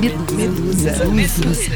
[0.00, 1.04] Medusa.
[1.06, 1.70] Medusa.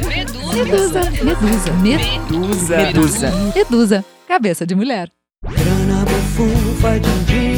[0.55, 1.11] Medusa.
[1.23, 1.73] Medusa.
[1.83, 2.77] Medusa.
[2.77, 3.31] Medusa.
[3.55, 4.05] Medusa.
[4.27, 5.11] Cabeça de mulher.
[5.45, 7.56] Grana bufunfa din din.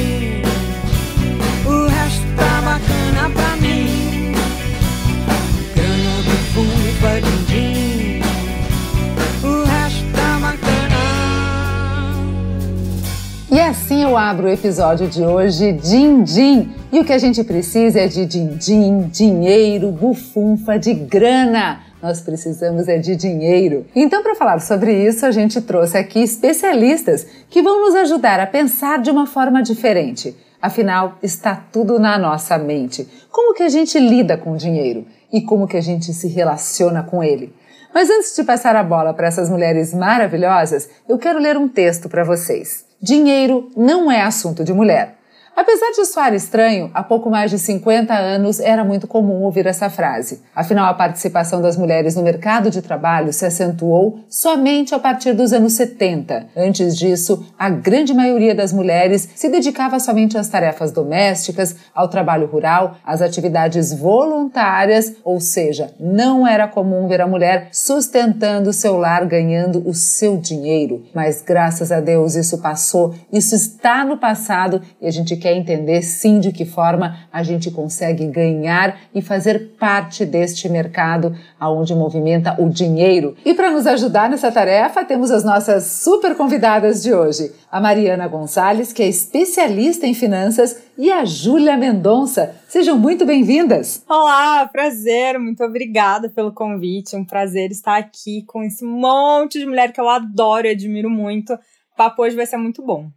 [13.68, 16.72] Assim eu abro o episódio de hoje, Din Din.
[16.90, 21.80] E o que a gente precisa é de din-din, dinheiro, bufunfa, de grana.
[22.02, 23.84] Nós precisamos é de dinheiro.
[23.94, 28.46] Então, para falar sobre isso, a gente trouxe aqui especialistas que vão nos ajudar a
[28.46, 30.34] pensar de uma forma diferente.
[30.62, 33.06] Afinal, está tudo na nossa mente.
[33.30, 37.02] Como que a gente lida com o dinheiro e como que a gente se relaciona
[37.02, 37.54] com ele?
[37.92, 42.08] Mas antes de passar a bola para essas mulheres maravilhosas, eu quero ler um texto
[42.08, 42.87] para vocês.
[43.00, 45.17] Dinheiro não é assunto de mulher.
[45.60, 49.90] Apesar de soar estranho, há pouco mais de 50 anos era muito comum ouvir essa
[49.90, 50.40] frase.
[50.54, 55.52] Afinal, a participação das mulheres no mercado de trabalho se acentuou somente a partir dos
[55.52, 56.46] anos 70.
[56.56, 62.46] Antes disso, a grande maioria das mulheres se dedicava somente às tarefas domésticas, ao trabalho
[62.46, 69.26] rural, às atividades voluntárias, ou seja, não era comum ver a mulher sustentando seu lar,
[69.26, 71.02] ganhando o seu dinheiro.
[71.12, 75.56] Mas graças a Deus isso passou, isso está no passado e a gente quer quer
[75.56, 81.94] entender sim de que forma a gente consegue ganhar e fazer parte deste mercado aonde
[81.94, 83.34] movimenta o dinheiro.
[83.44, 88.28] E para nos ajudar nessa tarefa, temos as nossas super convidadas de hoje, a Mariana
[88.28, 92.54] Gonçalves, que é especialista em finanças, e a Júlia Mendonça.
[92.68, 94.04] Sejam muito bem-vindas.
[94.08, 97.16] Olá, prazer, muito obrigada pelo convite.
[97.16, 101.54] Um prazer estar aqui com esse monte de mulher que eu adoro e admiro muito.
[101.54, 103.08] O papo hoje vai ser muito bom.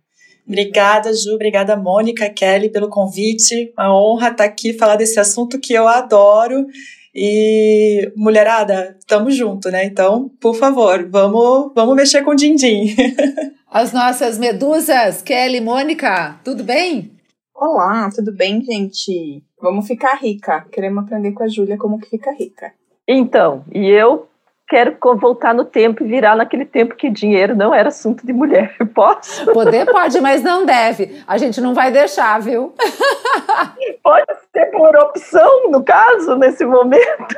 [0.52, 1.35] Obrigada, Ju.
[1.35, 3.71] Obrigada, Mônica, Kelly, pelo convite.
[3.77, 6.67] Uma honra estar aqui falar desse assunto que eu adoro.
[7.16, 9.85] E, mulherada, estamos junto, né?
[9.85, 12.94] Então, por favor, vamos, vamos mexer com o din-din.
[13.72, 17.12] As nossas medusas, Kelly e Mônica, tudo bem?
[17.56, 19.41] Olá, tudo bem, gente?
[19.62, 20.66] Vamos ficar rica.
[20.69, 22.73] Queremos aprender com a Júlia como que fica rica.
[23.07, 24.28] Então, e eu
[24.71, 28.73] quero voltar no tempo e virar naquele tempo que dinheiro não era assunto de mulher.
[28.95, 29.45] Posso?
[29.51, 31.21] Poder pode, mas não deve.
[31.27, 32.73] A gente não vai deixar, viu?
[34.01, 37.35] Pode ser por opção, no caso, nesse momento.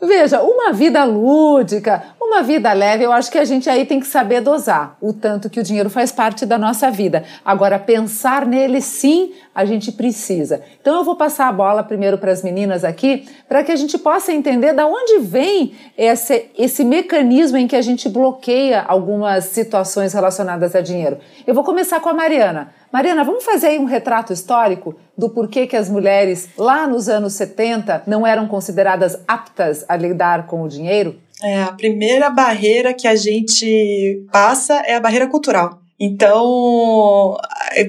[0.00, 4.06] Veja, uma vida lúdica, uma vida leve, eu acho que a gente aí tem que
[4.06, 7.24] saber dosar o tanto que o dinheiro faz parte da nossa vida.
[7.44, 10.62] Agora, pensar nele sim, a gente precisa.
[10.80, 13.98] Então, eu vou passar a bola primeiro para as meninas aqui, para que a gente
[13.98, 20.12] possa entender da onde vem esse, esse mecanismo em que a gente bloqueia algumas situações
[20.12, 21.18] relacionadas a dinheiro.
[21.46, 22.72] Eu vou começar com a Mariana.
[22.92, 27.34] Mariana, vamos fazer aí um retrato histórico do porquê que as mulheres lá nos anos
[27.34, 31.16] 70 não eram consideradas aptas a lidar com o dinheiro?
[31.40, 35.78] É, a primeira barreira que a gente passa é a barreira cultural.
[36.00, 37.36] Então,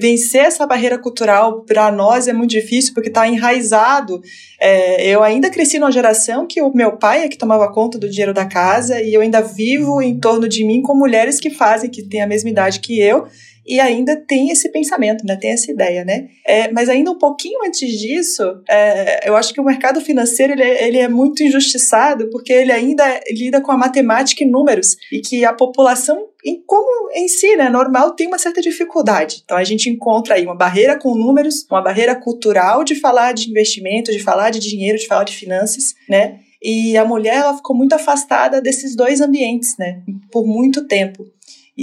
[0.00, 4.20] vencer essa barreira cultural para nós é muito difícil porque está enraizado.
[4.58, 8.10] É, eu ainda cresci numa geração que o meu pai é que tomava conta do
[8.10, 11.88] dinheiro da casa e eu ainda vivo em torno de mim com mulheres que fazem,
[11.88, 13.28] que têm a mesma idade que eu
[13.66, 15.36] e ainda tem esse pensamento, né?
[15.36, 16.28] Tem essa ideia, né?
[16.46, 20.62] É, mas ainda um pouquinho antes disso, é, eu acho que o mercado financeiro ele
[20.62, 25.20] é, ele é muito injustiçado porque ele ainda lida com a matemática e números e
[25.20, 29.42] que a população em como em si, né, normal, tem uma certa dificuldade.
[29.44, 33.50] Então a gente encontra aí uma barreira com números, uma barreira cultural de falar de
[33.50, 36.40] investimento, de falar de dinheiro, de falar de finanças, né?
[36.62, 41.24] E a mulher ela ficou muito afastada desses dois ambientes, né, por muito tempo.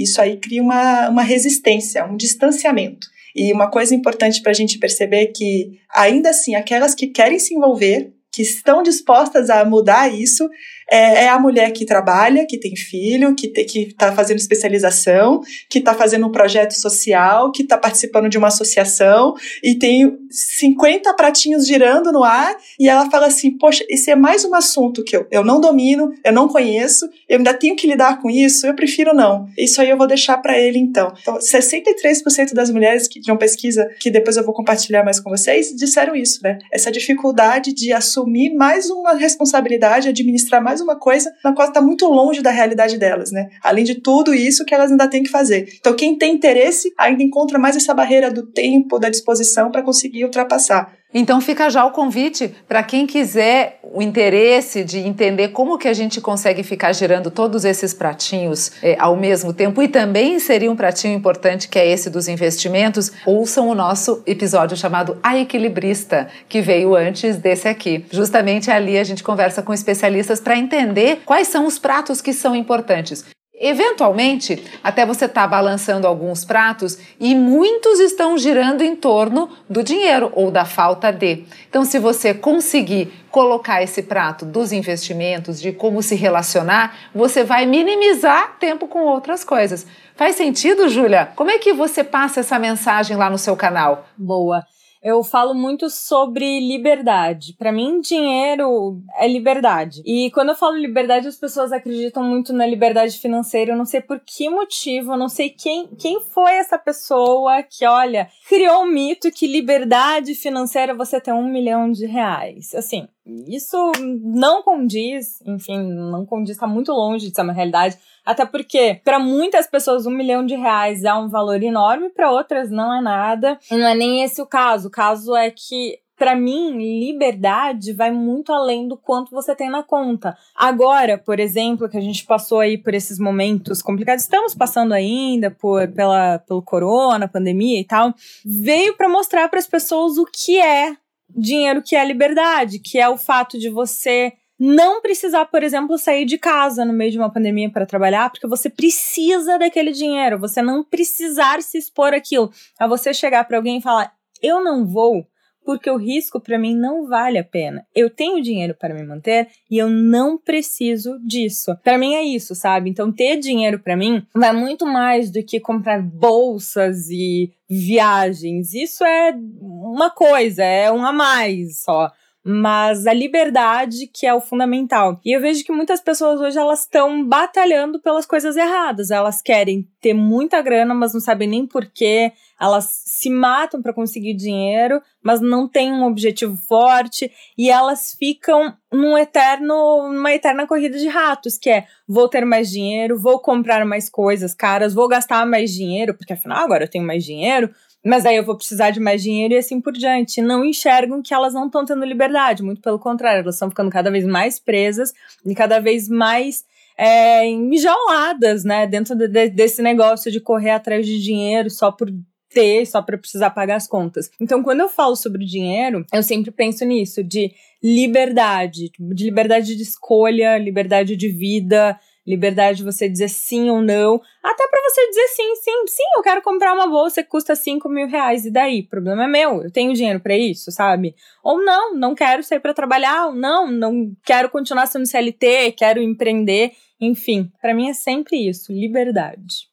[0.02, 3.06] Isso aí cria uma, uma resistência, um distanciamento.
[3.34, 7.38] E uma coisa importante para a gente perceber é que, ainda assim, aquelas que querem
[7.38, 10.48] se envolver, que estão dispostas a mudar isso,
[10.90, 15.94] é, é, a mulher que trabalha, que tem filho, que está fazendo especialização, que está
[15.94, 22.12] fazendo um projeto social, que está participando de uma associação e tem 50 pratinhos girando
[22.12, 25.44] no ar e ela fala assim: Poxa, esse é mais um assunto que eu, eu
[25.44, 29.46] não domino, eu não conheço, eu ainda tenho que lidar com isso, eu prefiro não.
[29.56, 31.12] Isso aí eu vou deixar para ele então.
[31.20, 35.30] Então, 63% das mulheres que, de uma pesquisa que depois eu vou compartilhar mais com
[35.30, 36.58] vocês disseram isso, né?
[36.72, 42.06] Essa dificuldade de assumir mais uma responsabilidade, administrar mais uma coisa na qual está muito
[42.06, 43.48] longe da realidade delas, né?
[43.62, 45.68] Além de tudo isso que elas ainda têm que fazer.
[45.78, 50.24] Então, quem tem interesse ainda encontra mais essa barreira do tempo, da disposição para conseguir
[50.24, 50.97] ultrapassar.
[51.12, 55.94] Então fica já o convite para quem quiser o interesse de entender como que a
[55.94, 60.76] gente consegue ficar gerando todos esses pratinhos é, ao mesmo tempo e também inserir um
[60.76, 66.60] pratinho importante que é esse dos investimentos, ouçam o nosso episódio chamado A Equilibrista, que
[66.60, 68.04] veio antes desse aqui.
[68.10, 72.54] Justamente ali a gente conversa com especialistas para entender quais são os pratos que são
[72.54, 73.24] importantes.
[73.60, 80.30] Eventualmente, até você está balançando alguns pratos e muitos estão girando em torno do dinheiro
[80.32, 81.44] ou da falta de.
[81.68, 87.66] Então, se você conseguir colocar esse prato dos investimentos, de como se relacionar, você vai
[87.66, 89.86] minimizar tempo com outras coisas.
[90.14, 91.30] Faz sentido, Júlia?
[91.34, 94.06] Como é que você passa essa mensagem lá no seu canal?
[94.16, 94.64] Boa
[95.02, 97.54] eu falo muito sobre liberdade.
[97.54, 100.02] Para mim, dinheiro é liberdade.
[100.04, 103.72] E quando eu falo liberdade, as pessoas acreditam muito na liberdade financeira.
[103.72, 107.86] Eu não sei por que motivo, eu não sei quem, quem foi essa pessoa que,
[107.86, 112.74] olha, criou um mito que liberdade financeira é você ter um milhão de reais.
[112.74, 113.06] Assim,
[113.46, 113.92] isso
[114.22, 117.98] não condiz, enfim, não condiz, está muito longe de ser uma realidade.
[118.28, 122.70] Até porque, para muitas pessoas, um milhão de reais é um valor enorme, para outras
[122.70, 123.58] não é nada.
[123.70, 124.88] Não é nem esse o caso.
[124.88, 129.82] O caso é que para mim, liberdade vai muito além do quanto você tem na
[129.82, 130.36] conta.
[130.54, 135.50] Agora, por exemplo, que a gente passou aí por esses momentos complicados, estamos passando ainda
[135.50, 138.12] por pela pelo corona, pandemia e tal,
[138.44, 140.96] veio para mostrar para as pessoas o que é
[141.30, 146.24] dinheiro, que é liberdade, que é o fato de você não precisar, por exemplo, sair
[146.24, 150.60] de casa no meio de uma pandemia para trabalhar, porque você precisa daquele dinheiro, você
[150.60, 152.50] não precisar se expor aquilo.
[152.78, 154.12] A você chegar para alguém e falar:
[154.42, 155.26] "Eu não vou
[155.68, 157.86] porque o risco para mim não vale a pena.
[157.94, 161.76] Eu tenho dinheiro para me manter e eu não preciso disso.
[161.84, 162.88] Para mim é isso, sabe?
[162.88, 168.72] Então ter dinheiro para mim vai muito mais do que comprar bolsas e viagens.
[168.72, 172.10] Isso é uma coisa, é um a mais só
[172.44, 175.20] mas a liberdade que é o fundamental.
[175.24, 179.10] E eu vejo que muitas pessoas hoje elas estão batalhando pelas coisas erradas.
[179.10, 182.32] Elas querem ter muita grana, mas não sabem nem porquê.
[182.60, 188.74] Elas se matam para conseguir dinheiro, mas não têm um objetivo forte e elas ficam
[188.92, 193.84] num eterno, numa eterna corrida de ratos, que é vou ter mais dinheiro, vou comprar
[193.84, 197.70] mais coisas caras, vou gastar mais dinheiro, porque afinal agora eu tenho mais dinheiro,
[198.04, 200.40] mas aí eu vou precisar de mais dinheiro e assim por diante.
[200.40, 204.10] Não enxergam que elas não estão tendo liberdade, muito pelo contrário, elas estão ficando cada
[204.10, 205.12] vez mais presas
[205.44, 206.64] e cada vez mais
[206.96, 212.10] é, enjauladas, né, dentro de, de, desse negócio de correr atrás de dinheiro só por
[212.50, 214.30] ter, só para precisar pagar as contas.
[214.40, 217.52] Então, quando eu falo sobre dinheiro, eu sempre penso nisso, de
[217.82, 221.98] liberdade, de liberdade de escolha, liberdade de vida,
[222.28, 226.22] liberdade de você dizer sim ou não, até para você dizer sim, sim, sim, eu
[226.22, 228.80] quero comprar uma bolsa que custa 5 mil reais, e daí?
[228.80, 231.14] O problema é meu, eu tenho dinheiro para isso, sabe?
[231.42, 236.02] Ou não, não quero sair para trabalhar, ou não, não quero continuar sendo CLT, quero
[236.02, 239.67] empreender, enfim, para mim é sempre isso, liberdade.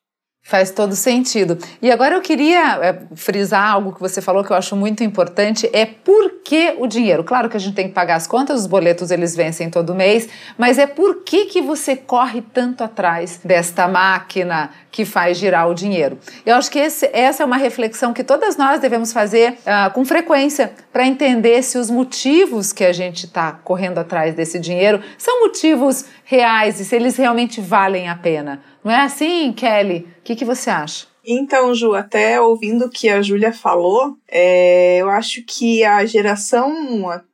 [0.47, 1.57] Faz todo sentido.
[1.81, 5.67] E agora eu queria é, frisar algo que você falou que eu acho muito importante,
[5.73, 7.23] é por que o dinheiro?
[7.23, 10.29] Claro que a gente tem que pagar as contas, os boletos eles vencem todo mês,
[10.55, 15.73] mas é por que, que você corre tanto atrás desta máquina que faz girar o
[15.73, 16.19] dinheiro?
[16.45, 20.05] Eu acho que esse, essa é uma reflexão que todas nós devemos fazer uh, com
[20.05, 25.41] frequência para entender se os motivos que a gente está correndo atrás desse dinheiro são
[25.41, 28.61] motivos reais e se eles realmente valem a pena.
[28.85, 30.07] Não é assim, Kelly?
[30.19, 31.07] O que, que você acha?
[31.25, 36.71] Então, Ju, até ouvindo o que a Júlia falou, é, eu acho que a geração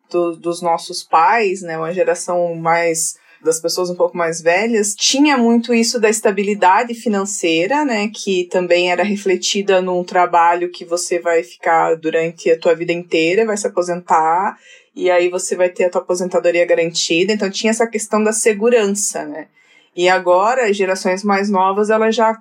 [0.09, 5.37] do, dos nossos pais, né, uma geração mais das pessoas um pouco mais velhas, tinha
[5.37, 11.43] muito isso da estabilidade financeira, né, que também era refletida num trabalho que você vai
[11.43, 14.57] ficar durante a tua vida inteira, vai se aposentar
[14.95, 17.33] e aí você vai ter a tua aposentadoria garantida.
[17.33, 19.47] Então tinha essa questão da segurança, né?
[19.95, 22.37] E agora, as gerações mais novas, elas já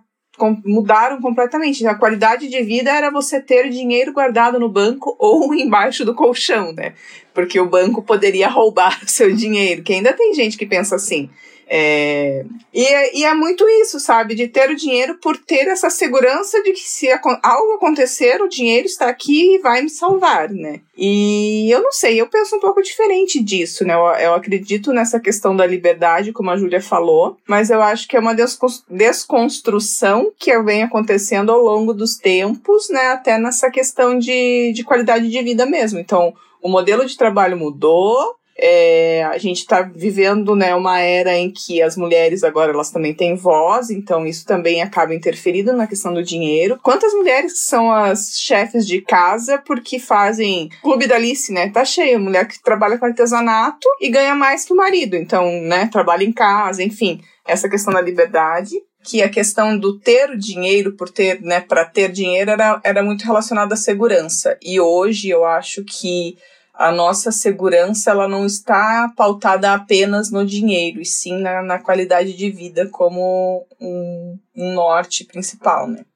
[0.65, 1.87] mudaram completamente.
[1.87, 6.73] A qualidade de vida era você ter dinheiro guardado no banco ou embaixo do colchão,
[6.73, 6.95] né?
[7.35, 11.29] Porque o banco poderia roubar o seu dinheiro, que ainda tem gente que pensa assim.
[11.73, 14.35] É, e, e é muito isso, sabe?
[14.35, 17.09] De ter o dinheiro por ter essa segurança de que se
[17.45, 20.81] algo acontecer, o dinheiro está aqui e vai me salvar, né?
[20.99, 23.95] E eu não sei, eu penso um pouco diferente disso, né?
[23.95, 28.17] Eu, eu acredito nessa questão da liberdade, como a Júlia falou, mas eu acho que
[28.17, 33.13] é uma desconstrução que vem acontecendo ao longo dos tempos, né?
[33.13, 36.01] Até nessa questão de, de qualidade de vida mesmo.
[36.01, 41.51] Então, o modelo de trabalho mudou, é, a gente está vivendo né, uma era em
[41.51, 46.13] que as mulheres agora elas também têm voz, então isso também acaba interferindo na questão
[46.13, 46.79] do dinheiro.
[46.83, 51.71] Quantas mulheres são as chefes de casa porque fazem clube da Alice, né?
[51.71, 55.89] Tá cheio, mulher que trabalha com artesanato e ganha mais que o marido, então, né,
[55.91, 60.93] trabalha em casa, enfim, essa questão da liberdade que a questão do ter o dinheiro
[60.93, 64.59] por ter, né, para ter dinheiro era, era muito relacionada à segurança.
[64.63, 66.37] E hoje eu acho que
[66.81, 72.33] a nossa segurança ela não está pautada apenas no dinheiro, e sim na, na qualidade
[72.33, 76.07] de vida como um, um norte principal, né?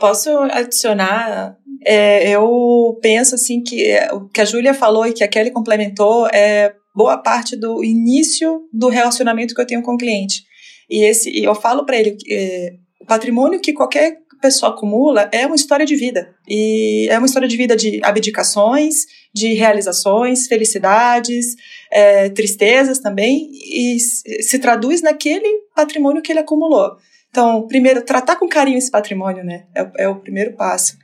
[0.00, 1.56] Posso adicionar?
[1.86, 6.26] É, eu penso assim que o que a Júlia falou e que a Kelly complementou
[6.32, 10.42] é boa parte do início do relacionamento que eu tenho com o cliente.
[10.90, 15.56] E esse, eu falo para ele é, o patrimônio que qualquer pessoa acumula é uma
[15.56, 16.34] história de vida.
[16.48, 21.54] E é uma história de vida de abdicações, de realizações, felicidades,
[21.90, 26.96] é, tristezas também, e se traduz naquele patrimônio que ele acumulou.
[27.30, 29.66] Então, primeiro, tratar com carinho esse patrimônio, né?
[29.74, 30.98] É, é o primeiro passo.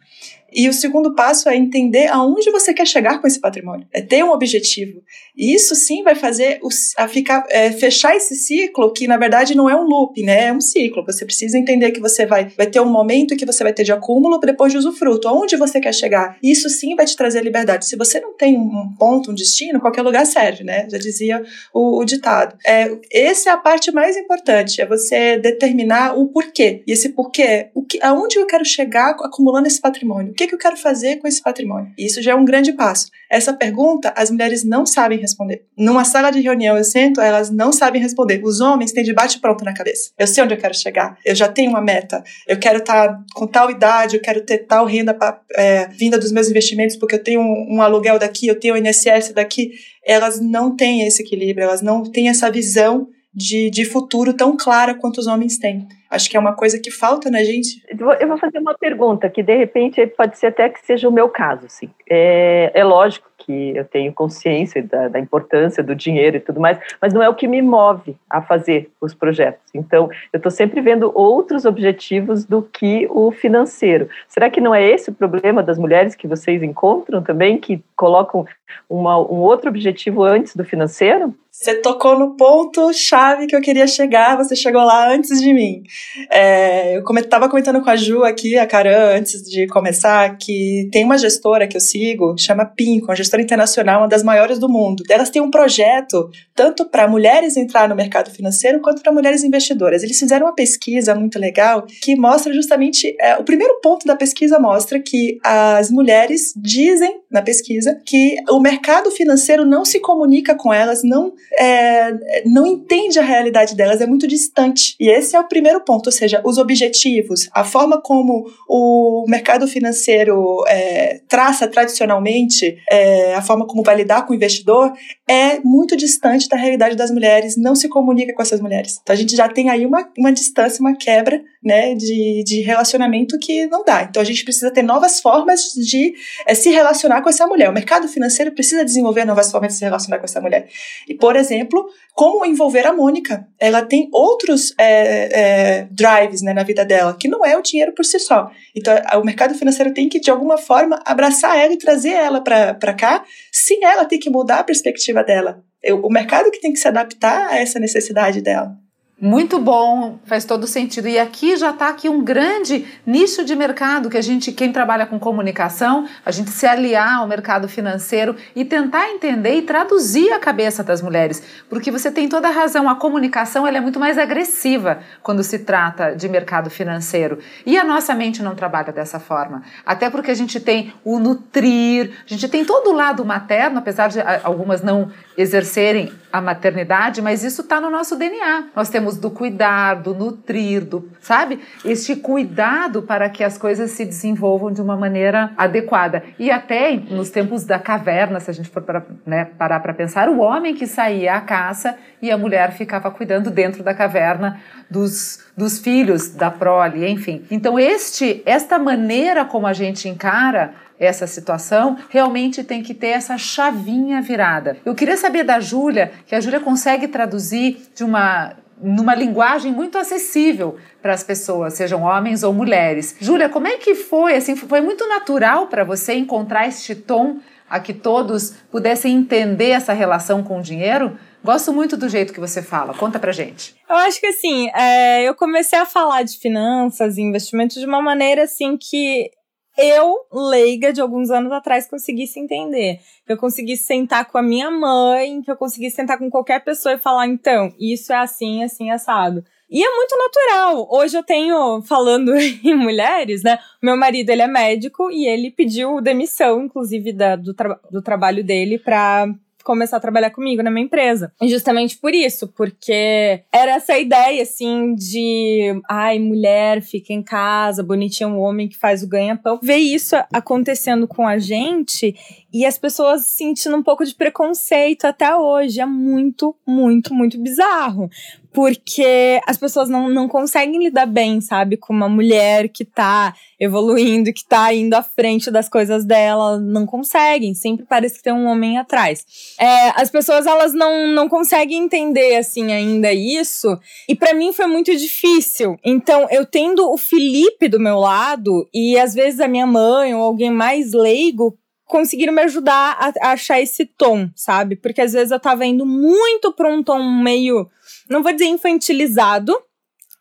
[0.52, 4.24] E o segundo passo é entender aonde você quer chegar com esse patrimônio, é ter
[4.24, 5.02] um objetivo.
[5.36, 9.54] E isso sim vai fazer o, a ficar, é, fechar esse ciclo, que na verdade
[9.54, 10.46] não é um loop, né?
[10.46, 11.04] É um ciclo.
[11.04, 13.92] Você precisa entender que você vai, vai ter um momento que você vai ter de
[13.92, 15.28] acúmulo depois de usufruto.
[15.28, 16.38] Aonde você quer chegar?
[16.42, 17.86] Isso sim vai te trazer liberdade.
[17.86, 20.88] Se você não tem um ponto, um destino, qualquer lugar serve, né?
[20.90, 22.56] Já dizia o, o ditado.
[22.66, 26.82] É, essa é a parte mais importante, é você determinar o porquê.
[26.86, 30.32] E esse porquê, o que, aonde eu quero chegar acumulando esse patrimônio?
[30.36, 31.90] Que, que eu quero fazer com esse patrimônio?
[31.98, 33.10] Isso já é um grande passo.
[33.30, 35.64] Essa pergunta as mulheres não sabem responder.
[35.76, 38.40] Numa sala de reunião eu sento, elas não sabem responder.
[38.44, 40.10] Os homens têm debate pronto na cabeça.
[40.18, 43.24] Eu sei onde eu quero chegar, eu já tenho uma meta, eu quero estar tá
[43.34, 47.14] com tal idade, eu quero ter tal renda pra, é, vinda dos meus investimentos, porque
[47.14, 49.72] eu tenho um, um aluguel daqui, eu tenho o INSS daqui.
[50.04, 54.94] Elas não têm esse equilíbrio, elas não têm essa visão de, de futuro tão clara
[54.94, 55.86] quanto os homens têm.
[56.10, 57.82] Acho que é uma coisa que falta na gente.
[57.88, 61.28] Eu vou fazer uma pergunta que, de repente, pode ser até que seja o meu
[61.28, 61.66] caso.
[61.66, 61.90] Assim.
[62.08, 66.78] É, é lógico que eu tenho consciência da, da, importância do dinheiro e tudo mais,
[67.00, 69.62] mas não é o que me move a fazer os projetos.
[69.74, 74.08] Então, eu estou sempre vendo outros objetivos do que o financeiro.
[74.26, 78.46] Será que não é esse o problema das mulheres que vocês encontram também, que colocam
[78.88, 81.34] uma, um outro objetivo antes do financeiro?
[81.58, 85.82] Você tocou no ponto chave que eu queria chegar, você chegou lá antes de mim.
[86.30, 91.02] É, eu estava comentando com a Ju aqui, a Caran, antes de começar, que tem
[91.02, 95.02] uma gestora que eu sigo, chama Pinco, uma gestora internacional, uma das maiores do mundo.
[95.08, 100.02] Elas têm um projeto tanto para mulheres entrar no mercado financeiro quanto para mulheres investidoras.
[100.02, 103.16] Eles fizeram uma pesquisa muito legal que mostra justamente.
[103.18, 108.60] É, o primeiro ponto da pesquisa mostra que as mulheres dizem na pesquisa que o
[108.60, 114.06] mercado financeiro não se comunica com elas, não é, não entende a realidade delas, é
[114.06, 114.94] muito distante.
[115.00, 119.66] E esse é o primeiro ponto, ou seja, os objetivos, a forma como o mercado
[119.66, 124.92] financeiro é, traça tradicionalmente, é, a forma como vai lidar com o investidor,
[125.28, 128.98] é muito distante da realidade das mulheres, não se comunica com essas mulheres.
[129.02, 133.38] Então a gente já tem aí uma, uma distância, uma quebra né, de, de relacionamento
[133.38, 134.02] que não dá.
[134.02, 136.14] Então a gente precisa ter novas formas de
[136.46, 137.68] é, se relacionar com essa mulher.
[137.68, 140.68] O mercado financeiro precisa desenvolver novas formas de se relacionar com essa mulher.
[141.08, 143.46] E, por exemplo, como envolver a Mônica.
[143.58, 147.92] Ela tem outros é, é, drives né, na vida dela, que não é o dinheiro
[147.92, 148.50] por si só.
[148.74, 152.94] Então, o mercado financeiro tem que, de alguma forma, abraçar ela e trazer ela para
[152.94, 155.62] cá, sem ela ter que mudar a perspectiva dela.
[156.02, 158.76] O mercado que tem que se adaptar a essa necessidade dela.
[159.18, 161.08] Muito bom, faz todo sentido.
[161.08, 165.06] E aqui já está aqui um grande nicho de mercado que a gente, quem trabalha
[165.06, 170.38] com comunicação, a gente se aliar ao mercado financeiro e tentar entender e traduzir a
[170.38, 172.90] cabeça das mulheres, porque você tem toda a razão.
[172.90, 177.84] A comunicação ela é muito mais agressiva quando se trata de mercado financeiro e a
[177.84, 179.62] nossa mente não trabalha dessa forma.
[179.86, 184.08] Até porque a gente tem o nutrir, a gente tem todo o lado materno, apesar
[184.08, 188.64] de algumas não exercerem a maternidade, mas isso está no nosso DNA.
[188.76, 191.60] Nós temos do cuidar, do nutrir, do, sabe?
[191.84, 196.24] Este cuidado para que as coisas se desenvolvam de uma maneira adequada.
[196.38, 198.84] E até nos tempos da caverna, se a gente for
[199.24, 203.48] né, parar para pensar, o homem que saía à caça e a mulher ficava cuidando
[203.50, 204.60] dentro da caverna
[204.90, 207.44] dos, dos filhos, da prole, enfim.
[207.50, 213.36] Então, este, esta maneira como a gente encara essa situação, realmente tem que ter essa
[213.36, 214.78] chavinha virada.
[214.84, 219.96] Eu queria saber da Júlia, que a Júlia consegue traduzir de uma numa linguagem muito
[219.98, 223.16] acessível para as pessoas, sejam homens ou mulheres.
[223.20, 224.36] Júlia, como é que foi?
[224.36, 229.92] Assim, foi muito natural para você encontrar este tom a que todos pudessem entender essa
[229.92, 231.18] relação com o dinheiro?
[231.42, 232.94] Gosto muito do jeito que você fala.
[232.94, 233.74] Conta pra gente.
[233.88, 238.02] Eu acho que assim, é, eu comecei a falar de finanças e investimentos de uma
[238.02, 239.30] maneira assim que
[239.78, 243.00] eu, leiga de alguns anos atrás, conseguisse entender.
[243.26, 246.94] Que eu conseguisse sentar com a minha mãe, que eu conseguisse sentar com qualquer pessoa
[246.94, 249.44] e falar, então, isso é assim, assim, assado.
[249.68, 250.88] E é muito natural.
[250.90, 253.58] Hoje eu tenho, falando em mulheres, né?
[253.82, 258.44] Meu marido, ele é médico e ele pediu demissão, inclusive, da, do, tra do trabalho
[258.44, 259.28] dele pra
[259.66, 261.32] começar a trabalhar comigo na minha empresa.
[261.42, 267.82] E justamente por isso, porque era essa ideia, assim, de ai, mulher fica em casa,
[267.82, 269.58] bonitinho um homem que faz o ganha-pão.
[269.60, 272.14] Ver isso acontecendo com a gente
[272.52, 275.80] e as pessoas sentindo um pouco de preconceito até hoje.
[275.80, 278.08] É muito, muito, muito bizarro
[278.56, 284.32] porque as pessoas não, não conseguem lidar bem, sabe, com uma mulher que tá evoluindo,
[284.32, 288.46] que tá indo à frente das coisas dela, não conseguem, sempre parece que tem um
[288.46, 289.26] homem atrás.
[289.60, 294.66] É, as pessoas, elas não, não conseguem entender, assim, ainda isso, e para mim foi
[294.66, 295.76] muito difícil.
[295.84, 300.22] Então, eu tendo o Felipe do meu lado, e às vezes a minha mãe ou
[300.22, 304.76] alguém mais leigo, conseguiram me ajudar a, achar esse tom, sabe?
[304.76, 307.68] Porque às vezes eu tava indo muito pra um tom meio
[308.08, 309.56] não vou dizer infantilizado,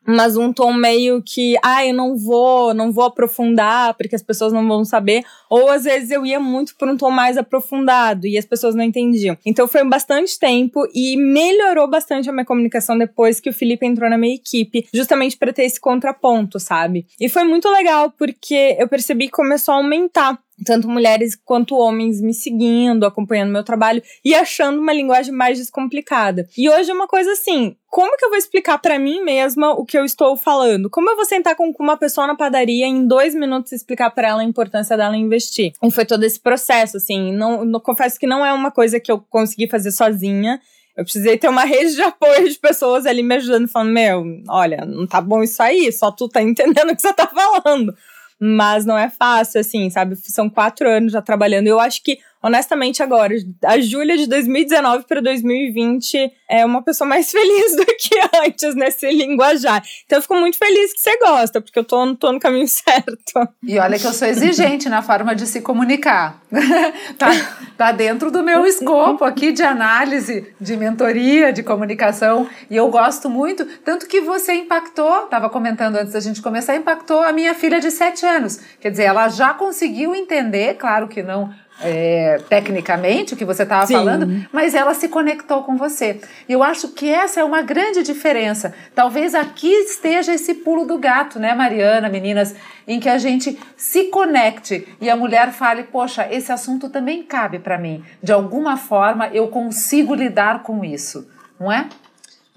[0.08, 4.54] mas um tom meio que, ah, eu não vou, não vou aprofundar porque as pessoas
[4.54, 8.38] não vão saber, ou às vezes eu ia muito por um tom mais aprofundado e
[8.38, 9.36] as pessoas não entendiam.
[9.46, 14.10] Então foi bastante tempo e melhorou bastante a minha comunicação depois que o Felipe entrou
[14.10, 17.08] na minha equipe, justamente para ter esse contraponto, sabe?
[17.20, 22.22] E foi muito legal porque eu percebi que começou a aumentar tanto mulheres quanto homens
[22.22, 26.48] me seguindo, acompanhando meu trabalho e achando uma linguagem mais descomplicada.
[26.58, 29.86] E hoje é uma coisa assim, como que eu vou explicar para mim mesma o
[29.86, 30.90] que eu estou falando?
[30.90, 34.30] Como eu vou sentar com uma pessoa na padaria em dois minutos e explicar para
[34.30, 35.74] ela a importância dela investir?
[35.82, 39.12] E foi todo esse processo, assim, não, não confesso que não é uma coisa que
[39.12, 40.60] eu consegui fazer sozinha.
[40.98, 44.86] Eu precisei ter uma rede de apoio de pessoas ali me ajudando, falando: Meu, olha,
[44.86, 47.94] não tá bom isso aí, só tu tá entendendo o que você tá falando.
[48.40, 50.16] Mas não é fácil, assim, sabe?
[50.16, 51.68] São quatro anos já trabalhando.
[51.68, 53.34] Eu acho que honestamente, agora,
[53.64, 59.10] a Júlia de 2019 para 2020 é uma pessoa mais feliz do que antes nesse
[59.10, 59.84] linguajar.
[60.06, 63.50] Então, eu fico muito feliz que você gosta, porque eu tô, tô no caminho certo.
[63.64, 66.40] E olha que eu sou exigente na forma de se comunicar.
[67.18, 67.30] tá,
[67.76, 72.48] tá dentro do meu escopo aqui de análise, de mentoria, de comunicação.
[72.70, 77.24] E eu gosto muito, tanto que você impactou, estava comentando antes da gente começar, impactou
[77.24, 78.60] a minha filha de 7 anos.
[78.80, 81.50] Quer dizer, ela já conseguiu entender, claro que não
[81.82, 86.22] é, tecnicamente o que você estava falando, mas ela se conectou com você.
[86.48, 88.74] E eu acho que essa é uma grande diferença.
[88.94, 92.56] Talvez aqui esteja esse pulo do gato, né, Mariana, meninas,
[92.88, 97.60] em que a gente se conecte e a mulher fale: Poxa, esse assunto também cabe
[97.60, 98.04] para mim.
[98.22, 101.28] De alguma forma eu consigo lidar com isso,
[101.60, 101.88] não é?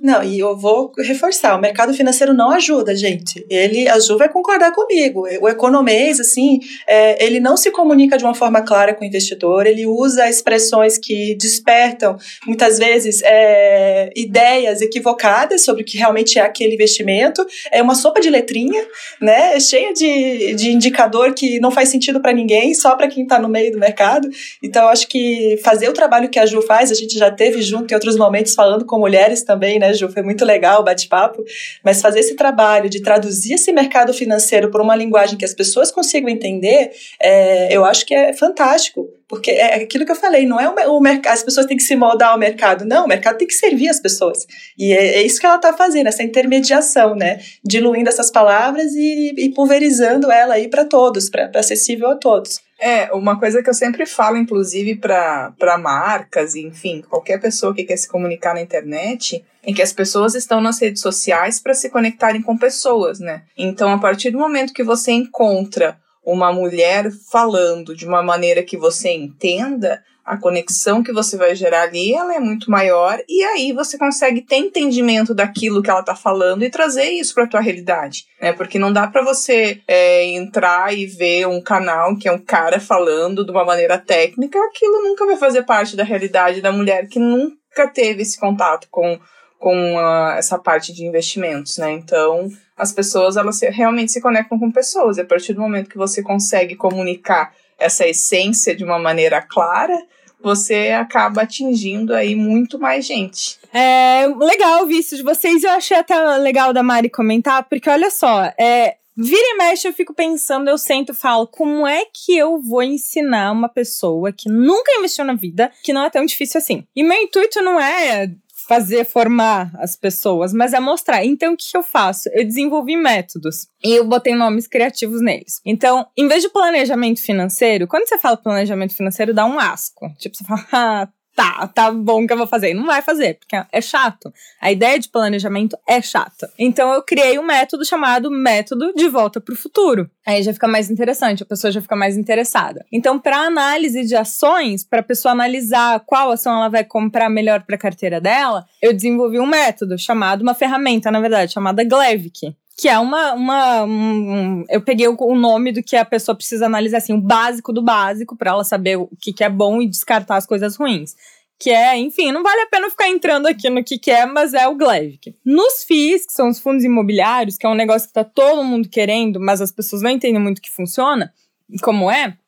[0.01, 3.45] Não, e eu vou reforçar, o mercado financeiro não ajuda, gente.
[3.51, 5.27] Ele, a Ju vai concordar comigo.
[5.41, 9.67] O economês, assim, é, ele não se comunica de uma forma clara com o investidor,
[9.67, 16.43] ele usa expressões que despertam, muitas vezes, é, ideias equivocadas sobre o que realmente é
[16.43, 17.45] aquele investimento.
[17.73, 18.87] É uma sopa de letrinha,
[19.21, 19.57] né?
[19.57, 23.41] É cheia de, de indicador que não faz sentido para ninguém, só para quem está
[23.41, 24.29] no meio do mercado.
[24.63, 27.91] Então, acho que fazer o trabalho que a Ju faz, a gente já teve junto
[27.91, 29.88] em outros momentos falando com mulheres também, né?
[29.89, 30.09] Né, Ju?
[30.09, 31.43] Foi muito legal o bate-papo.
[31.85, 35.91] Mas fazer esse trabalho de traduzir esse mercado financeiro por uma linguagem que as pessoas
[35.91, 39.09] consigam entender, é, eu acho que é fantástico.
[39.29, 41.83] Porque é aquilo que eu falei, não é o, o mercado, as pessoas têm que
[41.83, 44.47] se moldar ao mercado, não, o mercado tem que servir as pessoas.
[44.79, 47.39] E é, é isso que ela está fazendo, essa intermediação, né?
[47.63, 52.68] Diluindo essas palavras e, e pulverizando ela aí para todos, para acessível a todos.
[52.79, 57.97] É, uma coisa que eu sempre falo, inclusive, para marcas, enfim, qualquer pessoa que quer
[57.97, 62.41] se comunicar na internet, é que as pessoas estão nas redes sociais para se conectarem
[62.41, 63.43] com pessoas, né?
[63.57, 68.77] Então, a partir do momento que você encontra uma mulher falando de uma maneira que
[68.77, 73.73] você entenda, a conexão que você vai gerar ali ela é muito maior e aí
[73.73, 77.61] você consegue ter entendimento daquilo que ela está falando e trazer isso para a tua
[77.61, 78.53] realidade, né?
[78.53, 82.79] Porque não dá para você é, entrar e ver um canal que é um cara
[82.79, 87.19] falando de uma maneira técnica, aquilo nunca vai fazer parte da realidade da mulher que
[87.19, 89.19] nunca teve esse contato com
[89.59, 91.91] com a, essa parte de investimentos, né?
[91.93, 95.91] Então as pessoas elas se, realmente se conectam com pessoas e a partir do momento
[95.91, 99.97] que você consegue comunicar essa essência de uma maneira clara,
[100.41, 103.59] você acaba atingindo aí muito mais gente.
[103.73, 105.63] É legal de vocês.
[105.65, 109.93] Eu achei até legal da Mari comentar, porque olha só, é, Vira e mexe, eu
[109.93, 114.49] fico pensando, eu sento e falo, como é que eu vou ensinar uma pessoa que
[114.49, 116.87] nunca investiu na vida, que não é tão difícil assim?
[116.95, 118.31] E meu intuito não é
[118.69, 121.25] fazer formar as pessoas, mas é mostrar.
[121.25, 122.29] Então, o que eu faço?
[122.35, 125.61] Eu desenvolvi métodos e eu botei nomes criativos neles.
[125.65, 130.13] Então, em vez de planejamento financeiro, quando você fala planejamento financeiro, dá um asco.
[130.19, 132.75] Tipo, você fala, ah, tá, tá bom que eu vou fazer.
[132.75, 134.33] Não vai fazer, porque é chato.
[134.61, 136.51] A ideia de planejamento é chata.
[136.59, 140.11] Então eu criei um método chamado método de volta para o futuro.
[140.27, 142.85] Aí já fica mais interessante, a pessoa já fica mais interessada.
[142.93, 147.63] Então, para análise de ações, para a pessoa analisar qual ação ela vai comprar melhor
[147.63, 152.55] para a carteira dela, eu desenvolvi um método chamado, uma ferramenta, na verdade, chamada Glevic
[152.79, 153.35] que é uma.
[153.35, 157.21] uma um, eu peguei o, o, nome do que a pessoa precisa analisar, assim, o
[157.21, 160.77] básico do básico, para ela saber o que, que é bom e descartar as coisas
[160.77, 161.17] ruins.
[161.59, 164.55] Que é, enfim, não vale a pena ficar entrando aqui no que, que é, mas
[164.55, 165.37] é o Glevic.
[165.45, 168.89] Nos FIIs, que são os fundos imobiliários, que é um negócio que tá todo mundo
[168.89, 171.35] querendo, mas as pessoas não entendem muito que funciona,
[171.83, 172.39] como é,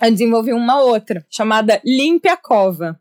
[0.00, 2.98] eu desenvolvi uma outra, chamada Limpe a Cova.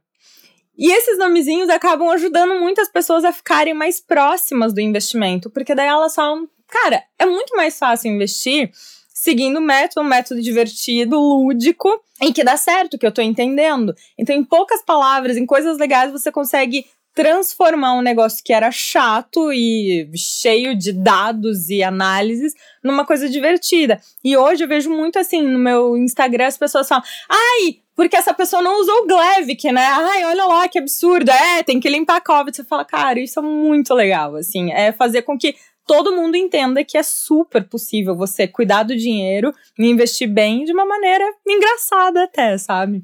[0.78, 5.88] E esses nomezinhos acabam ajudando muitas pessoas a ficarem mais próximas do investimento, porque daí
[5.88, 8.72] elas falam, Cara, é muito mais fácil investir
[9.14, 11.88] seguindo o método, um método divertido, lúdico
[12.20, 13.94] e que dá certo, que eu tô entendendo.
[14.18, 16.84] Então, em poucas palavras, em coisas legais, você consegue
[17.14, 24.02] transformar um negócio que era chato e cheio de dados e análises numa coisa divertida.
[24.24, 28.34] E hoje eu vejo muito assim no meu Instagram as pessoas falam: "Ai, porque essa
[28.34, 29.86] pessoa não usou o Glevic, né?
[29.86, 31.30] Ai, olha lá que absurdo.
[31.30, 32.58] É, tem que limpar a COVID.
[32.58, 36.84] Você fala: "Cara, isso é muito legal, assim, é fazer com que todo mundo entenda
[36.84, 42.24] que é super possível você cuidar do dinheiro e investir bem de uma maneira engraçada
[42.24, 43.04] até, sabe?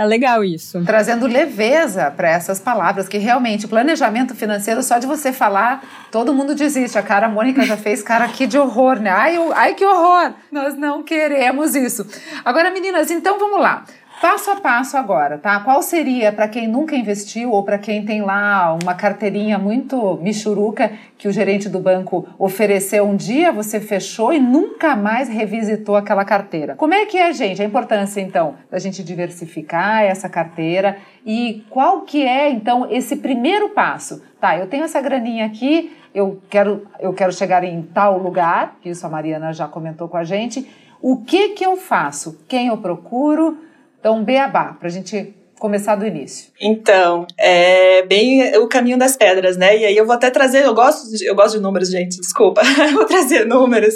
[0.00, 0.82] É legal isso.
[0.84, 6.54] Trazendo leveza para essas palavras, que realmente planejamento financeiro, só de você falar, todo mundo
[6.54, 6.96] desiste.
[6.96, 9.10] A cara a Mônica já fez cara aqui de horror, né?
[9.10, 10.32] Ai, ai, que horror!
[10.50, 12.06] Nós não queremos isso.
[12.44, 13.84] Agora, meninas, então vamos lá.
[14.20, 15.60] Passo a passo agora, tá?
[15.60, 20.92] Qual seria para quem nunca investiu ou para quem tem lá uma carteirinha muito michuruca
[21.16, 26.22] que o gerente do banco ofereceu um dia, você fechou e nunca mais revisitou aquela
[26.22, 26.74] carteira?
[26.74, 27.62] Como é que é, gente?
[27.62, 33.70] A importância então da gente diversificar essa carteira e qual que é então esse primeiro
[33.70, 34.22] passo?
[34.38, 38.90] Tá, eu tenho essa graninha aqui, eu quero eu quero chegar em tal lugar, que
[38.90, 40.68] isso a Mariana já comentou com a gente.
[41.00, 42.44] O que que eu faço?
[42.46, 43.69] Quem eu procuro?
[44.00, 46.50] Então, beabá, para a gente começar do início.
[46.58, 49.76] Então, é bem o caminho das pedras, né?
[49.76, 52.62] E aí eu vou até trazer, eu gosto de, eu gosto de números, gente, desculpa.
[52.94, 53.94] vou trazer números,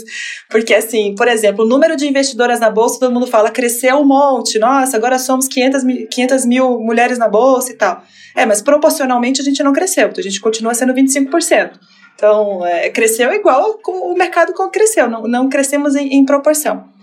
[0.51, 4.05] porque assim, por exemplo, o número de investidoras na bolsa, todo mundo fala, cresceu um
[4.05, 8.03] monte, nossa, agora somos 500 mil, 500 mil mulheres na bolsa e tal.
[8.37, 11.73] É, mas proporcionalmente a gente não cresceu, a gente continua sendo 25%.
[12.15, 16.94] Então, é, cresceu igual o mercado cresceu, não, não crescemos em, em proporção.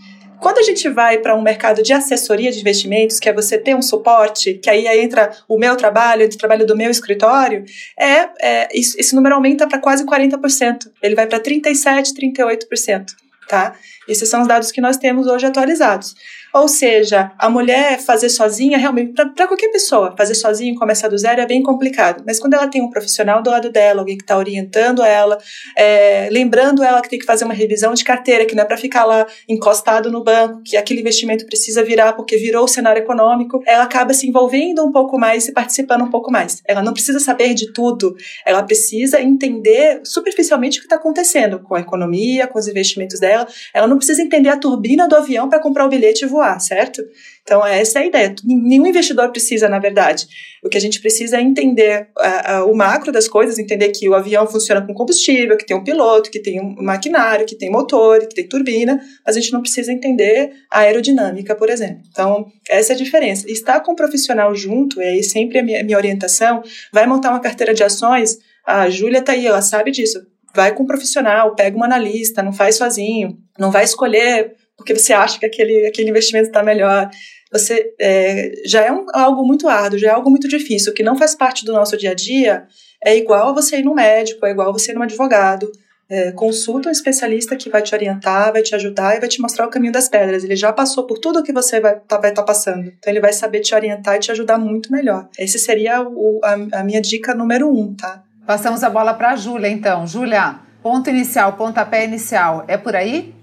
[0.42, 3.76] Quando a gente vai para um mercado de assessoria de investimentos, que é você ter
[3.76, 7.64] um suporte, que aí entra o meu trabalho, entra o trabalho do meu escritório,
[7.96, 10.92] é, é esse número aumenta para quase 40%.
[11.00, 13.06] Ele vai para 37%, 38%.
[13.48, 13.76] Tá?
[14.08, 16.16] Esses são os dados que nós temos hoje atualizados.
[16.54, 21.18] Ou seja, a mulher fazer sozinha, realmente, para qualquer pessoa, fazer sozinha e começar do
[21.18, 22.24] zero é bem complicado.
[22.26, 25.38] Mas quando ela tem um profissional do lado dela, alguém que está orientando ela,
[25.78, 28.78] é, lembrando ela que tem que fazer uma revisão de carteira, que não é para
[28.78, 33.62] ficar lá encostado no banco, que aquele investimento precisa virar porque virou o cenário econômico,
[33.66, 36.62] ela acaba se envolvendo um pouco mais e participando um pouco mais.
[36.68, 41.76] Ela não precisa saber de tudo, ela precisa entender superficialmente o que está acontecendo com
[41.76, 43.48] a economia, com os investimentos dela.
[43.74, 46.60] Ela não precisa entender a turbina do avião para comprar o bilhete e voar voar,
[46.60, 47.04] certo?
[47.44, 48.36] Então, essa é a ideia.
[48.44, 50.28] Nenhum investidor precisa, na verdade.
[50.64, 54.08] O que a gente precisa é entender uh, uh, o macro das coisas, entender que
[54.10, 57.72] o avião funciona com combustível, que tem um piloto, que tem um maquinário, que tem
[57.72, 62.02] motor, que tem turbina, mas a gente não precisa entender a aerodinâmica, por exemplo.
[62.10, 63.50] Então, essa é a diferença.
[63.50, 67.74] Estar com um profissional junto, aí sempre a minha, minha orientação, vai montar uma carteira
[67.74, 70.22] de ações, a Júlia está aí, ela sabe disso.
[70.54, 75.14] Vai com um profissional, pega um analista, não faz sozinho, não vai escolher porque você
[75.14, 77.10] acha que aquele, aquele investimento está melhor.
[77.52, 81.16] Você é, já é um, algo muito árduo, já é algo muito difícil, que não
[81.16, 82.66] faz parte do nosso dia a dia.
[83.04, 85.72] É igual a você ir no médico, é igual a você ir no advogado.
[86.10, 89.66] É, consulta um especialista que vai te orientar, vai te ajudar e vai te mostrar
[89.66, 90.44] o caminho das pedras.
[90.44, 92.88] Ele já passou por tudo que você vai estar tá, tá passando.
[92.88, 95.30] Então ele vai saber te orientar e te ajudar muito melhor.
[95.38, 98.24] Esse seria o, a, a minha dica número um, tá?
[98.46, 100.06] Passamos a bola para a Júlia, então.
[100.08, 103.34] Júlia, ponto inicial, pontapé inicial, é por aí?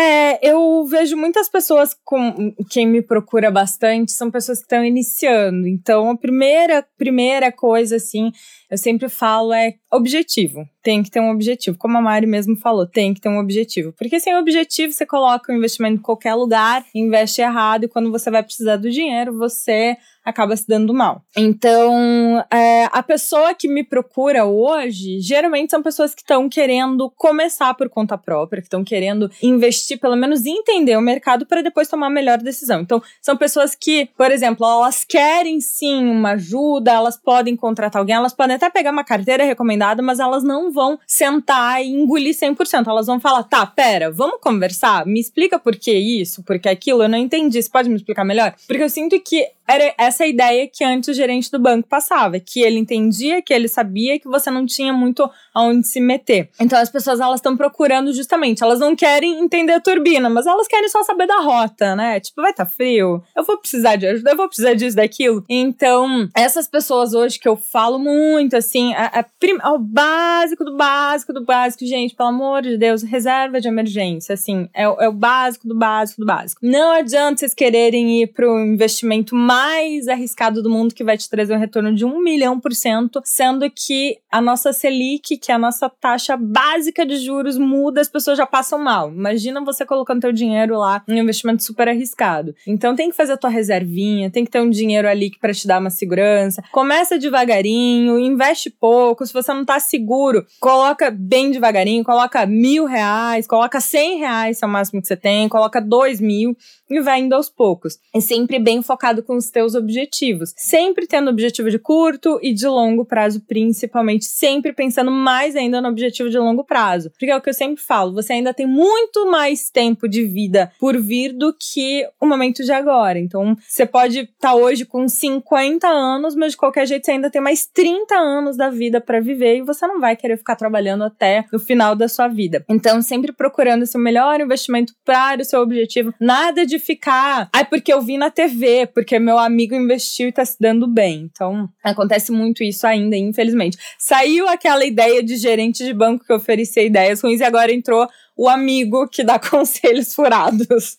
[0.00, 5.66] É, eu vejo muitas pessoas com quem me procura bastante são pessoas que estão iniciando.
[5.66, 8.30] Então, a primeira primeira coisa assim,
[8.70, 11.76] eu sempre falo é objetivo tem que ter um objetivo.
[11.76, 13.92] Como a Mari mesmo falou, tem que ter um objetivo.
[13.92, 18.30] Porque sem objetivo, você coloca o investimento em qualquer lugar, investe errado, e quando você
[18.30, 21.22] vai precisar do dinheiro, você acaba se dando mal.
[21.36, 27.72] Então, é, a pessoa que me procura hoje, geralmente são pessoas que estão querendo começar
[27.74, 32.08] por conta própria, que estão querendo investir, pelo menos entender o mercado para depois tomar
[32.08, 32.80] a melhor decisão.
[32.80, 38.16] Então, são pessoas que, por exemplo, elas querem sim uma ajuda, elas podem contratar alguém,
[38.16, 42.86] elas podem até pegar uma carteira recomendada, mas elas não vão sentar e engolir 100%.
[42.86, 45.06] Elas vão falar: tá, pera, vamos conversar?
[45.06, 47.62] Me explica por que isso, por que aquilo, eu não entendi.
[47.62, 48.54] Você pode me explicar melhor?
[48.66, 52.60] Porque eu sinto que era essa ideia que antes o gerente do banco passava, que
[52.60, 56.48] ele entendia, que ele sabia que você não tinha muito aonde se meter.
[56.58, 60.66] Então as pessoas elas estão procurando justamente, elas não querem entender a turbina, mas elas
[60.66, 62.18] querem só saber da rota, né?
[62.18, 65.44] Tipo, vai estar tá frio, eu vou precisar de ajuda, eu vou precisar disso, daquilo.
[65.48, 70.76] Então, essas pessoas hoje que eu falo muito, assim, a, a prim, o básico do
[70.76, 75.12] básico do básico, gente, pelo amor de Deus, reserva de emergência, assim, é, é o
[75.12, 76.60] básico do básico do básico.
[76.62, 81.54] Não adianta vocês quererem ir pro investimento mais arriscado do mundo que vai te trazer
[81.54, 85.58] um retorno de um milhão por cento, sendo que a nossa Selic, que é a
[85.58, 89.10] nossa taxa básica de juros, muda, as pessoas já passam mal.
[89.10, 92.54] Imagina você colocando teu dinheiro lá em um investimento super arriscado.
[92.66, 95.66] Então tem que fazer a tua reservinha, tem que ter um dinheiro ali para te
[95.66, 96.62] dar uma segurança.
[96.72, 99.26] Começa devagarinho, investe pouco.
[99.26, 104.64] Se você não tá seguro, coloca bem devagarinho, coloca mil reais, coloca cem reais, se
[104.64, 106.56] é o máximo que você tem, coloca dois mil
[106.88, 107.98] e vai indo aos poucos.
[108.14, 110.54] É sempre bem focado com os teus objetivos.
[110.56, 114.24] Sempre tendo objetivo de curto e de longo prazo, principalmente.
[114.24, 117.10] Sempre pensando mais ainda no objetivo de longo prazo.
[117.10, 120.72] Porque é o que eu sempre falo, você ainda tem muito mais tempo de vida
[120.78, 123.18] por vir do que o momento de agora.
[123.18, 127.30] Então, você pode estar tá hoje com 50 anos, mas de qualquer jeito você ainda
[127.30, 131.04] tem mais 30 anos da vida para viver e você não vai querer ficar trabalhando
[131.04, 132.64] até o final da sua vida.
[132.68, 136.12] Então, sempre procurando esse melhor investimento para o seu objetivo.
[136.20, 140.44] Nada de ficar, ai, porque eu vi na TV, porque meu amigo investiu e tá
[140.44, 141.28] se dando bem.
[141.30, 143.78] Então, acontece muito isso ainda, infelizmente.
[143.98, 148.48] Saiu aquela ideia de gerente de banco que oferecia ideias ruins e agora entrou o
[148.48, 150.98] amigo que dá conselhos furados.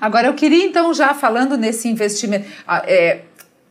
[0.00, 3.22] Agora, eu queria então, já falando nesse investimento, ah, é,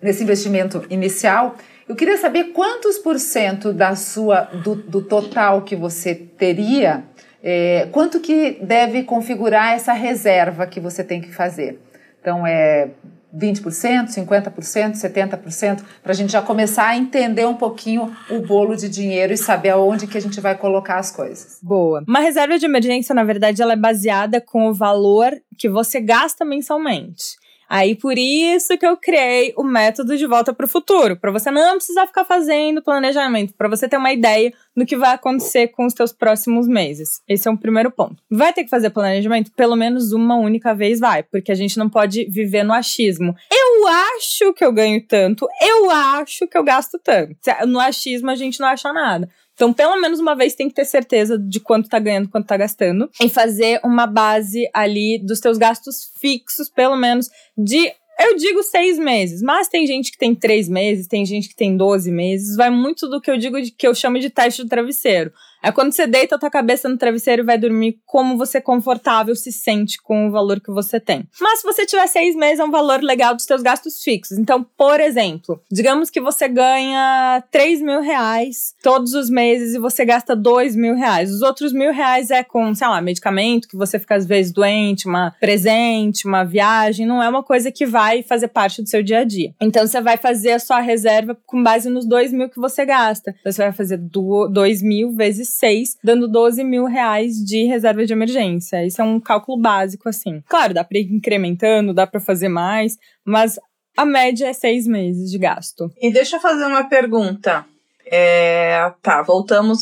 [0.01, 1.55] nesse investimento inicial,
[1.87, 7.03] eu queria saber quantos por cento da sua, do, do total que você teria
[7.43, 11.79] é, quanto que deve configurar essa reserva que você tem que fazer?
[12.19, 12.89] Então, é
[13.33, 18.89] 20%, 50%, 70%, para a gente já começar a entender um pouquinho o bolo de
[18.89, 21.59] dinheiro e saber aonde que a gente vai colocar as coisas.
[21.61, 22.03] Boa.
[22.07, 26.43] Uma reserva de emergência, na verdade, ela é baseada com o valor que você gasta
[26.43, 27.37] mensalmente.
[27.69, 31.51] Aí por isso que eu criei o método de volta para o futuro, para você
[31.51, 35.85] não precisar ficar fazendo planejamento, para você ter uma ideia do que vai acontecer com
[35.85, 37.21] os teus próximos meses.
[37.27, 38.23] Esse é um primeiro ponto.
[38.29, 41.89] Vai ter que fazer planejamento pelo menos uma única vez vai, porque a gente não
[41.89, 43.35] pode viver no achismo.
[43.51, 47.35] Eu acho que eu ganho tanto, eu acho que eu gasto tanto.
[47.67, 49.29] No achismo a gente não acha nada.
[49.57, 52.55] Então, pelo menos uma vez tem que ter certeza de quanto tá ganhando, quanto tá
[52.55, 53.09] gastando.
[53.19, 58.97] E fazer uma base ali dos teus gastos fixos, pelo menos de eu digo seis
[58.97, 62.55] meses, mas tem gente que tem três meses, tem gente que tem doze meses.
[62.55, 65.31] Vai muito do que eu digo de que eu chamo de teste do travesseiro.
[65.67, 69.35] É quando você deita a tua cabeça no travesseiro e vai dormir como você confortável
[69.35, 71.27] se sente com o valor que você tem.
[71.41, 74.37] Mas se você tiver seis meses, é um valor legal dos seus gastos fixos.
[74.37, 80.05] Então, por exemplo, digamos que você ganha 3 mil reais todos os meses e você
[80.05, 81.33] gasta 2 mil reais.
[81.33, 85.05] Os outros mil reais é com, sei lá, medicamento, que você fica às vezes doente,
[85.05, 87.05] uma presente, uma viagem.
[87.05, 89.53] Não é uma coisa que vai fazer parte do seu dia a dia.
[89.59, 93.35] Então, você vai fazer a sua reserva com base nos 2 mil que você gasta.
[93.41, 98.13] Então, você vai fazer 2 mil vezes 6, dando 12 mil reais de reserva de
[98.13, 98.85] emergência.
[98.85, 100.41] Isso é um cálculo básico, assim.
[100.47, 103.59] Claro, dá para ir incrementando, dá para fazer mais, mas
[103.95, 105.91] a média é seis meses de gasto.
[106.01, 107.65] E deixa eu fazer uma pergunta.
[108.09, 109.81] É, tá, voltamos,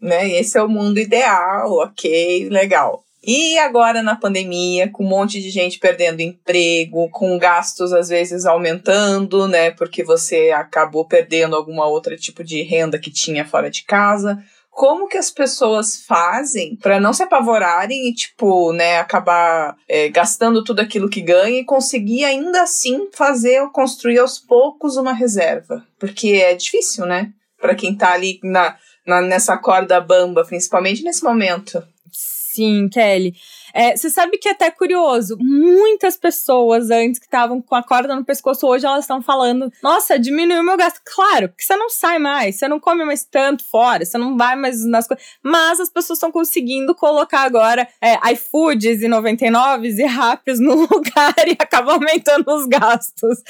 [0.00, 0.30] né?
[0.30, 3.04] Esse é o mundo ideal, ok, legal.
[3.22, 8.46] E agora na pandemia, com um monte de gente perdendo emprego, com gastos às vezes
[8.46, 9.72] aumentando, né?
[9.72, 15.08] Porque você acabou perdendo alguma outra tipo de renda que tinha fora de casa como
[15.08, 20.80] que as pessoas fazem para não se apavorarem e, tipo, né, acabar é, gastando tudo
[20.80, 25.84] aquilo que ganha e conseguir ainda assim fazer ou construir aos poucos uma reserva?
[25.98, 27.30] Porque é difícil, né?
[27.60, 31.82] Para quem tá ali na, na, nessa corda bamba, principalmente nesse momento.
[32.10, 33.34] Sim, Kelly.
[33.74, 38.14] É, você sabe que é até curioso, muitas pessoas antes que estavam com a corda
[38.14, 41.00] no pescoço, hoje elas estão falando, nossa, diminuiu meu gasto.
[41.04, 44.56] Claro, que você não sai mais, você não come mais tanto fora, você não vai
[44.56, 45.24] mais nas coisas.
[45.42, 51.34] Mas as pessoas estão conseguindo colocar agora é, iFoods e 99 e Raps no lugar
[51.46, 53.42] e acaba aumentando os gastos,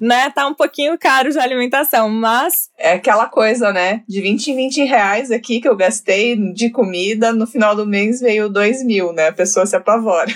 [0.00, 0.30] né?
[0.30, 2.70] Tá um pouquinho caro de alimentação, mas...
[2.76, 4.02] É aquela coisa, né?
[4.08, 8.20] De 20 em 20 reais aqui que eu gastei de comida, no final do mês
[8.20, 9.28] veio 2 mil, né?
[9.28, 10.32] A pessoa se apavora.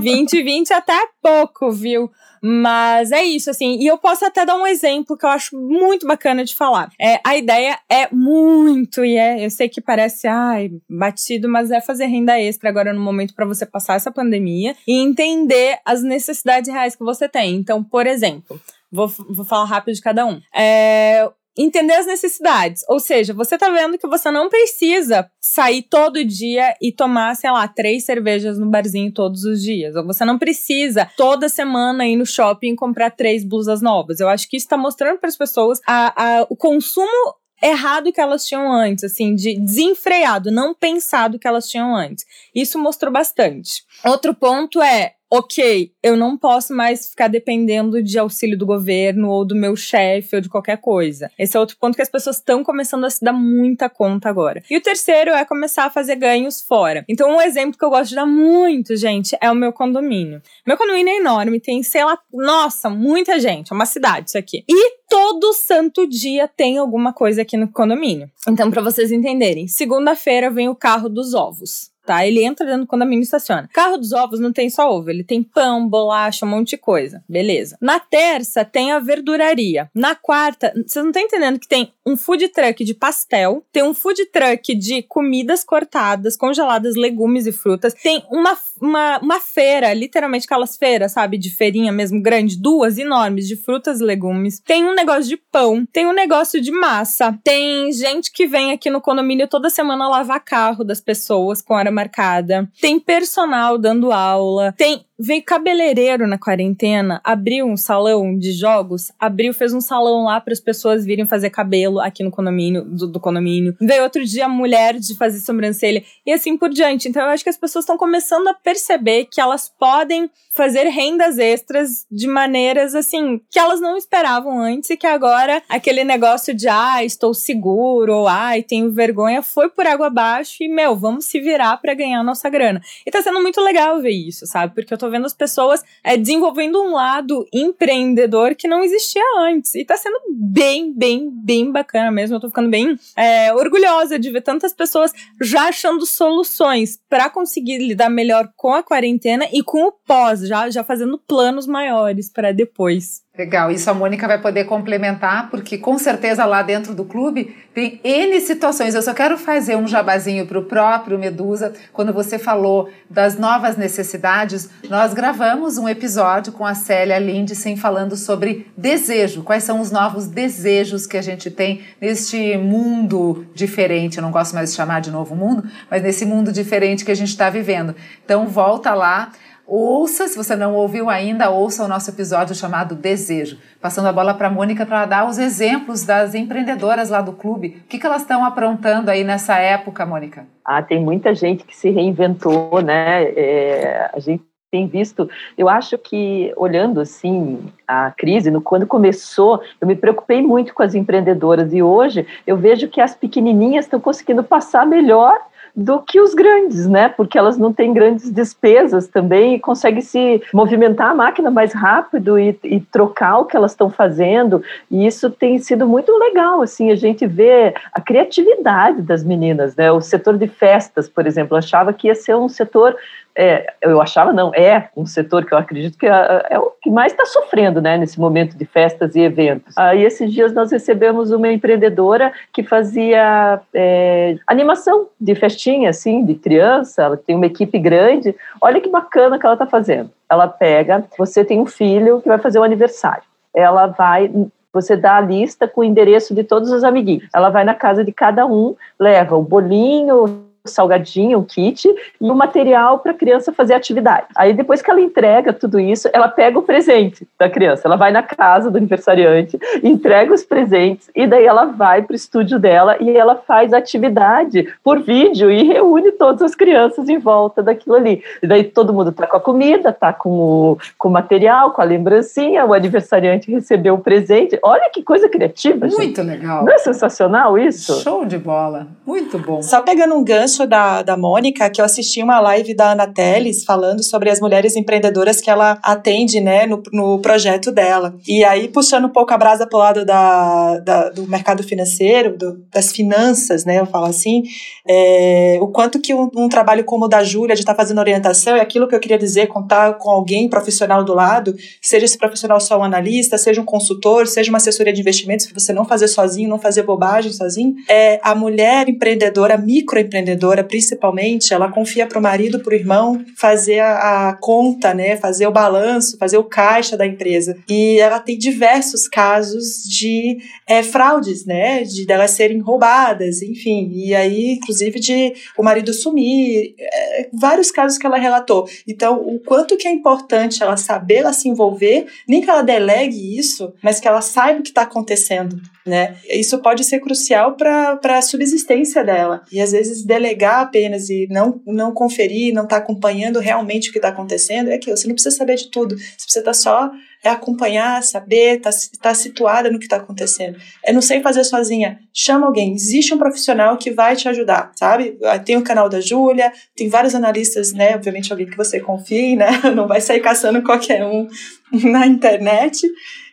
[0.00, 2.10] 20 20 até pouco, viu?
[2.46, 3.78] Mas é isso, assim.
[3.80, 6.90] E eu posso até dar um exemplo que eu acho muito bacana de falar.
[7.00, 11.80] É, a ideia é muito, e é, eu sei que parece, ai, batido, mas é
[11.80, 16.70] fazer renda extra agora no momento para você passar essa pandemia e entender as necessidades
[16.70, 17.54] reais que você tem.
[17.54, 18.60] Então, por exemplo,
[18.92, 20.38] vou, vou falar rápido de cada um.
[20.54, 22.82] É, entender as necessidades.
[22.88, 27.50] Ou seja, você tá vendo que você não precisa sair todo dia e tomar, sei
[27.50, 29.94] lá, três cervejas no barzinho todos os dias.
[29.94, 34.20] Ou você não precisa toda semana ir no shopping comprar três blusas novas.
[34.20, 38.20] Eu acho que isso tá mostrando para as pessoas a, a, o consumo errado que
[38.20, 42.24] elas tinham antes, assim, de desenfreado, não pensado que elas tinham antes.
[42.54, 43.84] Isso mostrou bastante.
[44.04, 49.44] Outro ponto é ok, eu não posso mais ficar dependendo de auxílio do governo ou
[49.44, 51.28] do meu chefe ou de qualquer coisa.
[51.36, 54.62] Esse é outro ponto que as pessoas estão começando a se dar muita conta agora.
[54.70, 57.04] E o terceiro é começar a fazer ganhos fora.
[57.08, 60.40] Então, um exemplo que eu gosto de dar muito, gente, é o meu condomínio.
[60.64, 64.64] Meu condomínio é enorme, tem, sei lá, nossa, muita gente, é uma cidade isso aqui.
[64.68, 68.30] E todo santo dia tem alguma coisa aqui no condomínio.
[68.48, 72.26] Então, para vocês entenderem, segunda-feira vem o carro dos ovos tá?
[72.26, 73.68] Ele entra dentro do condomínio e estaciona.
[73.72, 77.22] Carro dos ovos não tem só ovo, ele tem pão, bolacha, um monte de coisa.
[77.28, 77.76] Beleza.
[77.80, 79.90] Na terça tem a verduraria.
[79.94, 83.94] Na quarta, vocês não estão entendendo que tem um food truck de pastel, tem um
[83.94, 90.44] food truck de comidas cortadas, congeladas, legumes e frutas, tem uma, uma, uma feira, literalmente
[90.44, 94.94] aquelas feiras, sabe, de feirinha mesmo grande, duas enormes de frutas e legumes, tem um
[94.94, 99.48] negócio de pão, tem um negócio de massa, tem gente que vem aqui no condomínio
[99.48, 105.44] toda semana lavar carro das pessoas com hora marcada, tem personal dando aula, tem veio
[105.44, 110.60] cabeleireiro na quarentena, abriu um salão de jogos, abriu, fez um salão lá para as
[110.60, 113.76] pessoas virem fazer cabelo aqui no condomínio, do, do, condomínio.
[113.80, 117.08] Veio outro dia mulher de fazer sobrancelha e assim por diante.
[117.08, 121.38] Então eu acho que as pessoas estão começando a perceber que elas podem fazer rendas
[121.38, 126.68] extras de maneiras assim que elas não esperavam antes e que agora aquele negócio de
[126.68, 131.24] ah, estou seguro ou ai, ah, tenho vergonha foi por água abaixo e meu, vamos
[131.24, 132.80] se virar para ganhar nossa grana.
[133.04, 134.74] E tá sendo muito legal ver isso, sabe?
[134.74, 139.74] Porque eu tô vendo as pessoas é, desenvolvendo um lado empreendedor que não existia antes.
[139.74, 142.36] E tá sendo bem, bem, bem bacana mesmo.
[142.36, 147.78] Eu tô ficando bem é, orgulhosa de ver tantas pessoas já achando soluções para conseguir
[147.78, 152.52] lidar melhor com a quarentena e com o pós, já, já fazendo planos maiores para
[152.52, 153.23] depois.
[153.36, 158.00] Legal, isso a Mônica vai poder complementar, porque com certeza lá dentro do clube tem
[158.04, 158.94] N situações.
[158.94, 161.72] Eu só quero fazer um jabazinho para o próprio Medusa.
[161.92, 168.14] Quando você falou das novas necessidades, nós gravamos um episódio com a Célia Lindsen falando
[168.14, 169.42] sobre desejo.
[169.42, 174.18] Quais são os novos desejos que a gente tem neste mundo diferente?
[174.18, 177.16] Eu não gosto mais de chamar de novo mundo, mas nesse mundo diferente que a
[177.16, 177.96] gente está vivendo.
[178.24, 179.32] Então, volta lá.
[179.66, 183.58] Ouça, se você não ouviu ainda, ouça o nosso episódio chamado Desejo.
[183.80, 187.80] Passando a bola para a Mônica para dar os exemplos das empreendedoras lá do clube.
[187.84, 190.46] O que, que elas estão aprontando aí nessa época, Mônica?
[190.62, 193.24] Ah, tem muita gente que se reinventou, né?
[193.24, 199.62] É, a gente tem visto, eu acho que olhando assim a crise, no, quando começou,
[199.80, 204.00] eu me preocupei muito com as empreendedoras e hoje eu vejo que as pequenininhas estão
[204.00, 205.38] conseguindo passar melhor
[205.76, 207.08] do que os grandes, né?
[207.08, 212.38] Porque elas não têm grandes despesas também e conseguem se movimentar a máquina mais rápido
[212.38, 214.62] e, e trocar o que elas estão fazendo.
[214.88, 219.90] E isso tem sido muito legal, assim, a gente vê a criatividade das meninas, né?
[219.90, 222.96] O setor de festas, por exemplo, achava que ia ser um setor
[223.36, 226.90] é, eu achava não, é um setor que eu acredito que é, é o que
[226.90, 229.76] mais está sofrendo né, nesse momento de festas e eventos.
[229.76, 236.34] Aí esses dias nós recebemos uma empreendedora que fazia é, animação de festinha, assim, de
[236.34, 240.10] criança, ela tem uma equipe grande, olha que bacana que ela está fazendo.
[240.30, 244.30] Ela pega, você tem um filho que vai fazer o um aniversário, ela vai
[244.72, 247.28] você dá a lista com o endereço de todos os amiguinhos.
[247.32, 252.34] Ela vai na casa de cada um, leva o bolinho, salgadinho, o kit e o
[252.34, 254.26] material para a criança fazer atividade.
[254.34, 257.86] Aí depois que ela entrega tudo isso, ela pega o presente da criança.
[257.86, 262.16] Ela vai na casa do aniversariante, entrega os presentes e daí ela vai para o
[262.16, 267.62] estúdio dela e ela faz atividade por vídeo e reúne todas as crianças em volta
[267.62, 268.22] daquilo ali.
[268.42, 271.82] E daí todo mundo tá com a comida, tá com o, com o material, com
[271.82, 274.58] a lembrancinha, o aniversariante recebeu o presente.
[274.62, 276.20] Olha que coisa criativa, Muito gente.
[276.22, 276.64] legal.
[276.64, 278.00] Não é sensacional isso?
[278.00, 278.86] Show de bola.
[279.06, 279.60] Muito bom.
[279.60, 283.64] Só pegando um gancho da, da Mônica, que eu assisti uma live da Ana Teles
[283.64, 288.14] falando sobre as mulheres empreendedoras que ela atende, né, no, no projeto dela.
[288.26, 292.64] E aí, puxando um pouco a brasa pro lado da, da do mercado financeiro, do,
[292.72, 294.44] das finanças, né, eu falo assim,
[294.86, 297.98] é, o quanto que um, um, trabalho como o da Júlia, de estar tá fazendo
[297.98, 302.16] orientação, é aquilo que eu queria dizer, contar com alguém profissional do lado, seja esse
[302.16, 305.84] profissional só um analista, seja um consultor, seja uma assessoria de investimentos, que você não
[305.84, 312.18] fazer sozinho, não fazer bobagem sozinho, é a mulher empreendedora, microempreendedora principalmente, ela confia para
[312.18, 316.44] o marido, para o irmão, fazer a, a conta, né, fazer o balanço, fazer o
[316.44, 317.56] caixa da empresa.
[317.68, 323.90] E ela tem diversos casos de é, fraudes, né, de delas serem roubadas, enfim.
[323.94, 328.68] E aí, inclusive, de o marido sumir, é, vários casos que ela relatou.
[328.86, 333.38] Então, o quanto que é importante ela saber ela se envolver, nem que ela delegue
[333.38, 336.16] isso, mas que ela saiba o que está acontecendo, né?
[336.28, 339.42] Isso pode ser crucial para a subsistência dela.
[339.50, 343.92] E às vezes delegar apenas e não, não conferir, não estar tá acompanhando realmente o
[343.92, 344.96] que está acontecendo, é aquilo.
[344.96, 345.96] Você não precisa saber de tudo.
[345.96, 346.90] Você precisa estar tá só
[347.24, 350.58] é acompanhar, saber, estar tá, tá situada no que está acontecendo.
[350.84, 351.98] É não sei fazer sozinha.
[352.12, 352.74] Chama alguém.
[352.74, 355.16] Existe um profissional que vai te ajudar, sabe?
[355.24, 357.94] Ah, tem o canal da Júlia, tem vários analistas, né?
[357.96, 359.48] Obviamente alguém que você confie, né?
[359.74, 361.26] Não vai sair caçando qualquer um
[361.90, 362.86] na internet.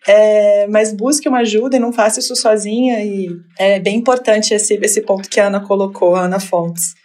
[0.08, 3.04] É, mas busque uma ajuda e não faça isso sozinha.
[3.04, 6.96] E é bem importante esse, esse ponto que a Ana colocou, a Ana Fontes.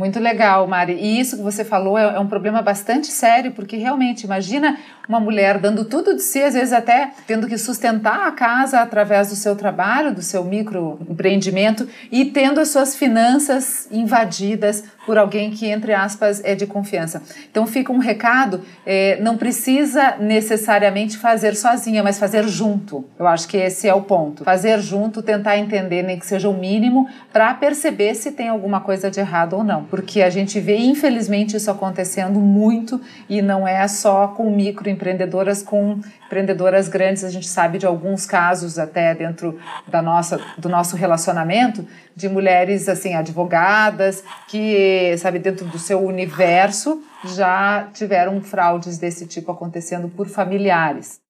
[0.00, 0.94] Muito legal, Mari.
[0.94, 4.78] E isso que você falou é, é, um problema bastante sério, porque realmente, imagina
[5.10, 9.28] uma mulher dando tudo de si, às vezes até tendo que sustentar a casa através
[9.28, 15.66] do seu trabalho, do seu microempreendimento e tendo as suas finanças invadidas por alguém que,
[15.66, 17.20] entre aspas, é de confiança.
[17.50, 23.04] Então fica um recado: é, não precisa necessariamente fazer sozinha, mas fazer junto.
[23.18, 24.44] Eu acho que esse é o ponto.
[24.44, 29.10] Fazer junto, tentar entender, nem que seja o mínimo, para perceber se tem alguma coisa
[29.10, 29.82] de errado ou não.
[29.82, 34.48] Porque a gente vê, infelizmente, isso acontecendo muito e não é só com
[35.00, 37.24] microempreendedoras, com empreendedoras grandes.
[37.24, 42.88] A gente sabe de alguns casos até dentro da nossa, do nosso relacionamento de mulheres
[42.88, 50.28] assim advogadas que sabe dentro do seu universo já tiveram fraudes desse tipo acontecendo por
[50.28, 51.20] familiares.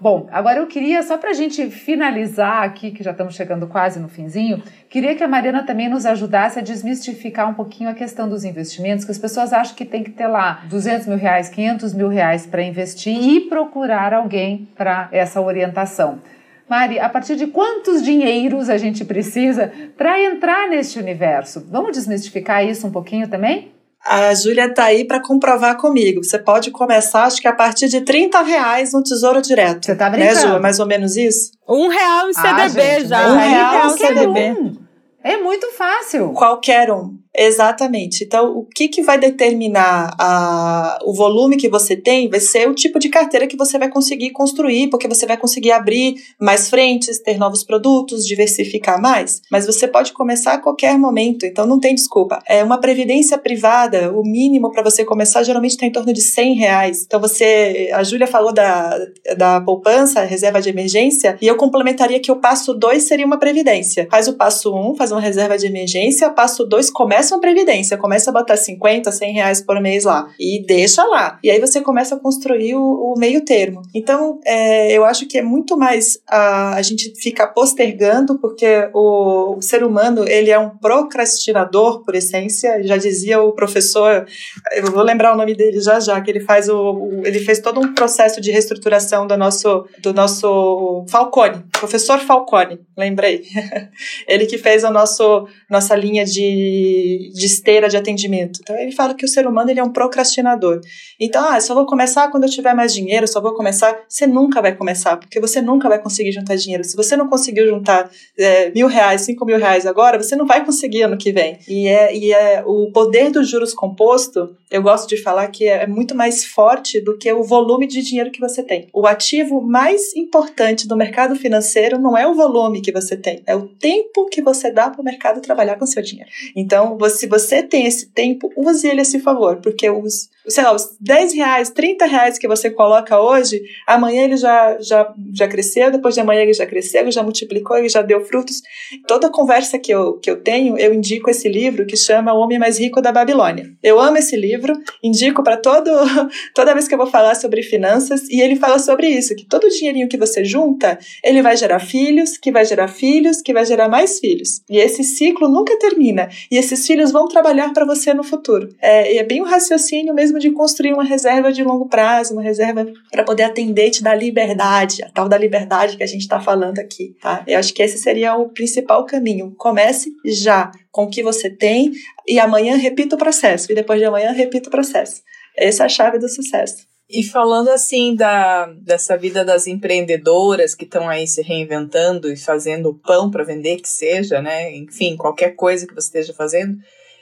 [0.00, 4.00] Bom, agora eu queria, só para a gente finalizar aqui, que já estamos chegando quase
[4.00, 8.26] no finzinho, queria que a Mariana também nos ajudasse a desmistificar um pouquinho a questão
[8.26, 11.92] dos investimentos, que as pessoas acham que tem que ter lá 200 mil reais, 500
[11.92, 16.22] mil reais para investir e procurar alguém para essa orientação.
[16.66, 21.66] Mari, a partir de quantos dinheiros a gente precisa para entrar neste universo?
[21.70, 23.70] Vamos desmistificar isso um pouquinho também?
[24.04, 26.24] A Júlia está aí para comprovar comigo.
[26.24, 29.84] Você pode começar, acho que a partir de 30 reais no Tesouro Direto.
[29.84, 30.34] Você tá brincando?
[30.34, 30.58] Né, Júlia?
[30.58, 31.52] Mais ou menos isso?
[31.68, 33.28] Um real em CDB ah, gente, já.
[33.28, 34.40] Um real em CDB.
[34.52, 34.76] Um.
[35.22, 36.32] É muito fácil.
[36.32, 37.19] Qualquer um.
[37.36, 38.24] Exatamente.
[38.24, 42.74] Então, o que, que vai determinar a, o volume que você tem vai ser o
[42.74, 47.20] tipo de carteira que você vai conseguir construir, porque você vai conseguir abrir mais frentes,
[47.20, 49.40] ter novos produtos, diversificar mais.
[49.50, 52.40] Mas você pode começar a qualquer momento, então não tem desculpa.
[52.48, 56.54] É uma previdência privada, o mínimo para você começar geralmente está em torno de 100
[56.54, 57.04] reais.
[57.06, 58.98] Então, você, a Júlia falou da,
[59.36, 64.08] da poupança, reserva de emergência, e eu complementaria que o passo 2 seria uma previdência.
[64.10, 67.40] Faz o passo 1, um, faz uma reserva de emergência, passo 2, começa começa uma
[67.40, 71.38] previdência, começa a botar 50, 100 reais por mês lá e deixa lá.
[71.44, 73.82] E aí você começa a construir o, o meio termo.
[73.94, 79.56] Então, é, eu acho que é muito mais a, a gente ficar postergando, porque o,
[79.58, 84.26] o, ser humano, ele é um procrastinador por essência, já dizia o professor,
[84.72, 87.58] eu vou lembrar o nome dele já já, que ele faz o, o ele fez
[87.58, 93.42] todo um processo de reestruturação do nosso, do nosso Falcone, professor Falcone, lembrei.
[94.26, 98.60] ele que fez a nosso, nossa linha de de, esteira de atendimento.
[98.62, 100.80] Então ele fala que o ser humano ele é um procrastinador.
[101.18, 103.98] Então, ah, só vou começar quando eu tiver mais dinheiro, só vou começar.
[104.08, 106.84] Você nunca vai começar, porque você nunca vai conseguir juntar dinheiro.
[106.84, 110.64] Se você não conseguiu juntar é, mil reais, cinco mil reais agora, você não vai
[110.64, 111.58] conseguir ano que vem.
[111.68, 115.86] E é, e é o poder dos juros composto, eu gosto de falar que é
[115.86, 118.88] muito mais forte do que o volume de dinheiro que você tem.
[118.92, 123.54] O ativo mais importante do mercado financeiro não é o volume que você tem, é
[123.54, 126.30] o tempo que você dá para o mercado trabalhar com seu dinheiro.
[126.54, 130.74] Então, se você tem esse tempo, use ele a seu favor, porque os, sei lá,
[130.74, 135.90] os 10 reais, 30 reais que você coloca hoje, amanhã ele já, já, já cresceu,
[135.90, 138.60] depois de amanhã ele já cresceu, já multiplicou, ele já deu frutos.
[139.06, 142.58] Toda conversa que eu, que eu tenho, eu indico esse livro que chama O Homem
[142.58, 143.70] Mais Rico da Babilônia.
[143.82, 145.90] Eu amo esse livro, indico para todo
[146.54, 149.64] toda vez que eu vou falar sobre finanças, e ele fala sobre isso, que todo
[149.64, 153.64] o dinheirinho que você junta, ele vai gerar filhos, que vai gerar filhos, que vai
[153.64, 154.62] gerar mais filhos.
[154.68, 156.28] E esse ciclo nunca termina.
[156.50, 158.68] E esses filhos vão trabalhar para você no futuro.
[158.82, 162.84] É, é bem um raciocínio mesmo de construir uma reserva de longo prazo, uma reserva
[163.12, 166.40] para poder atender e te dar liberdade, a tal da liberdade que a gente está
[166.40, 167.44] falando aqui, tá?
[167.46, 169.54] Eu acho que esse seria o principal caminho.
[169.56, 171.92] Comece já com o que você tem
[172.26, 175.22] e amanhã repita o processo, e depois de amanhã repita o processo.
[175.56, 176.89] Essa é a chave do sucesso.
[177.12, 182.94] E falando assim da, dessa vida das empreendedoras que estão aí se reinventando e fazendo
[182.94, 184.76] pão para vender, que seja, né?
[184.76, 186.78] Enfim, qualquer coisa que você esteja fazendo,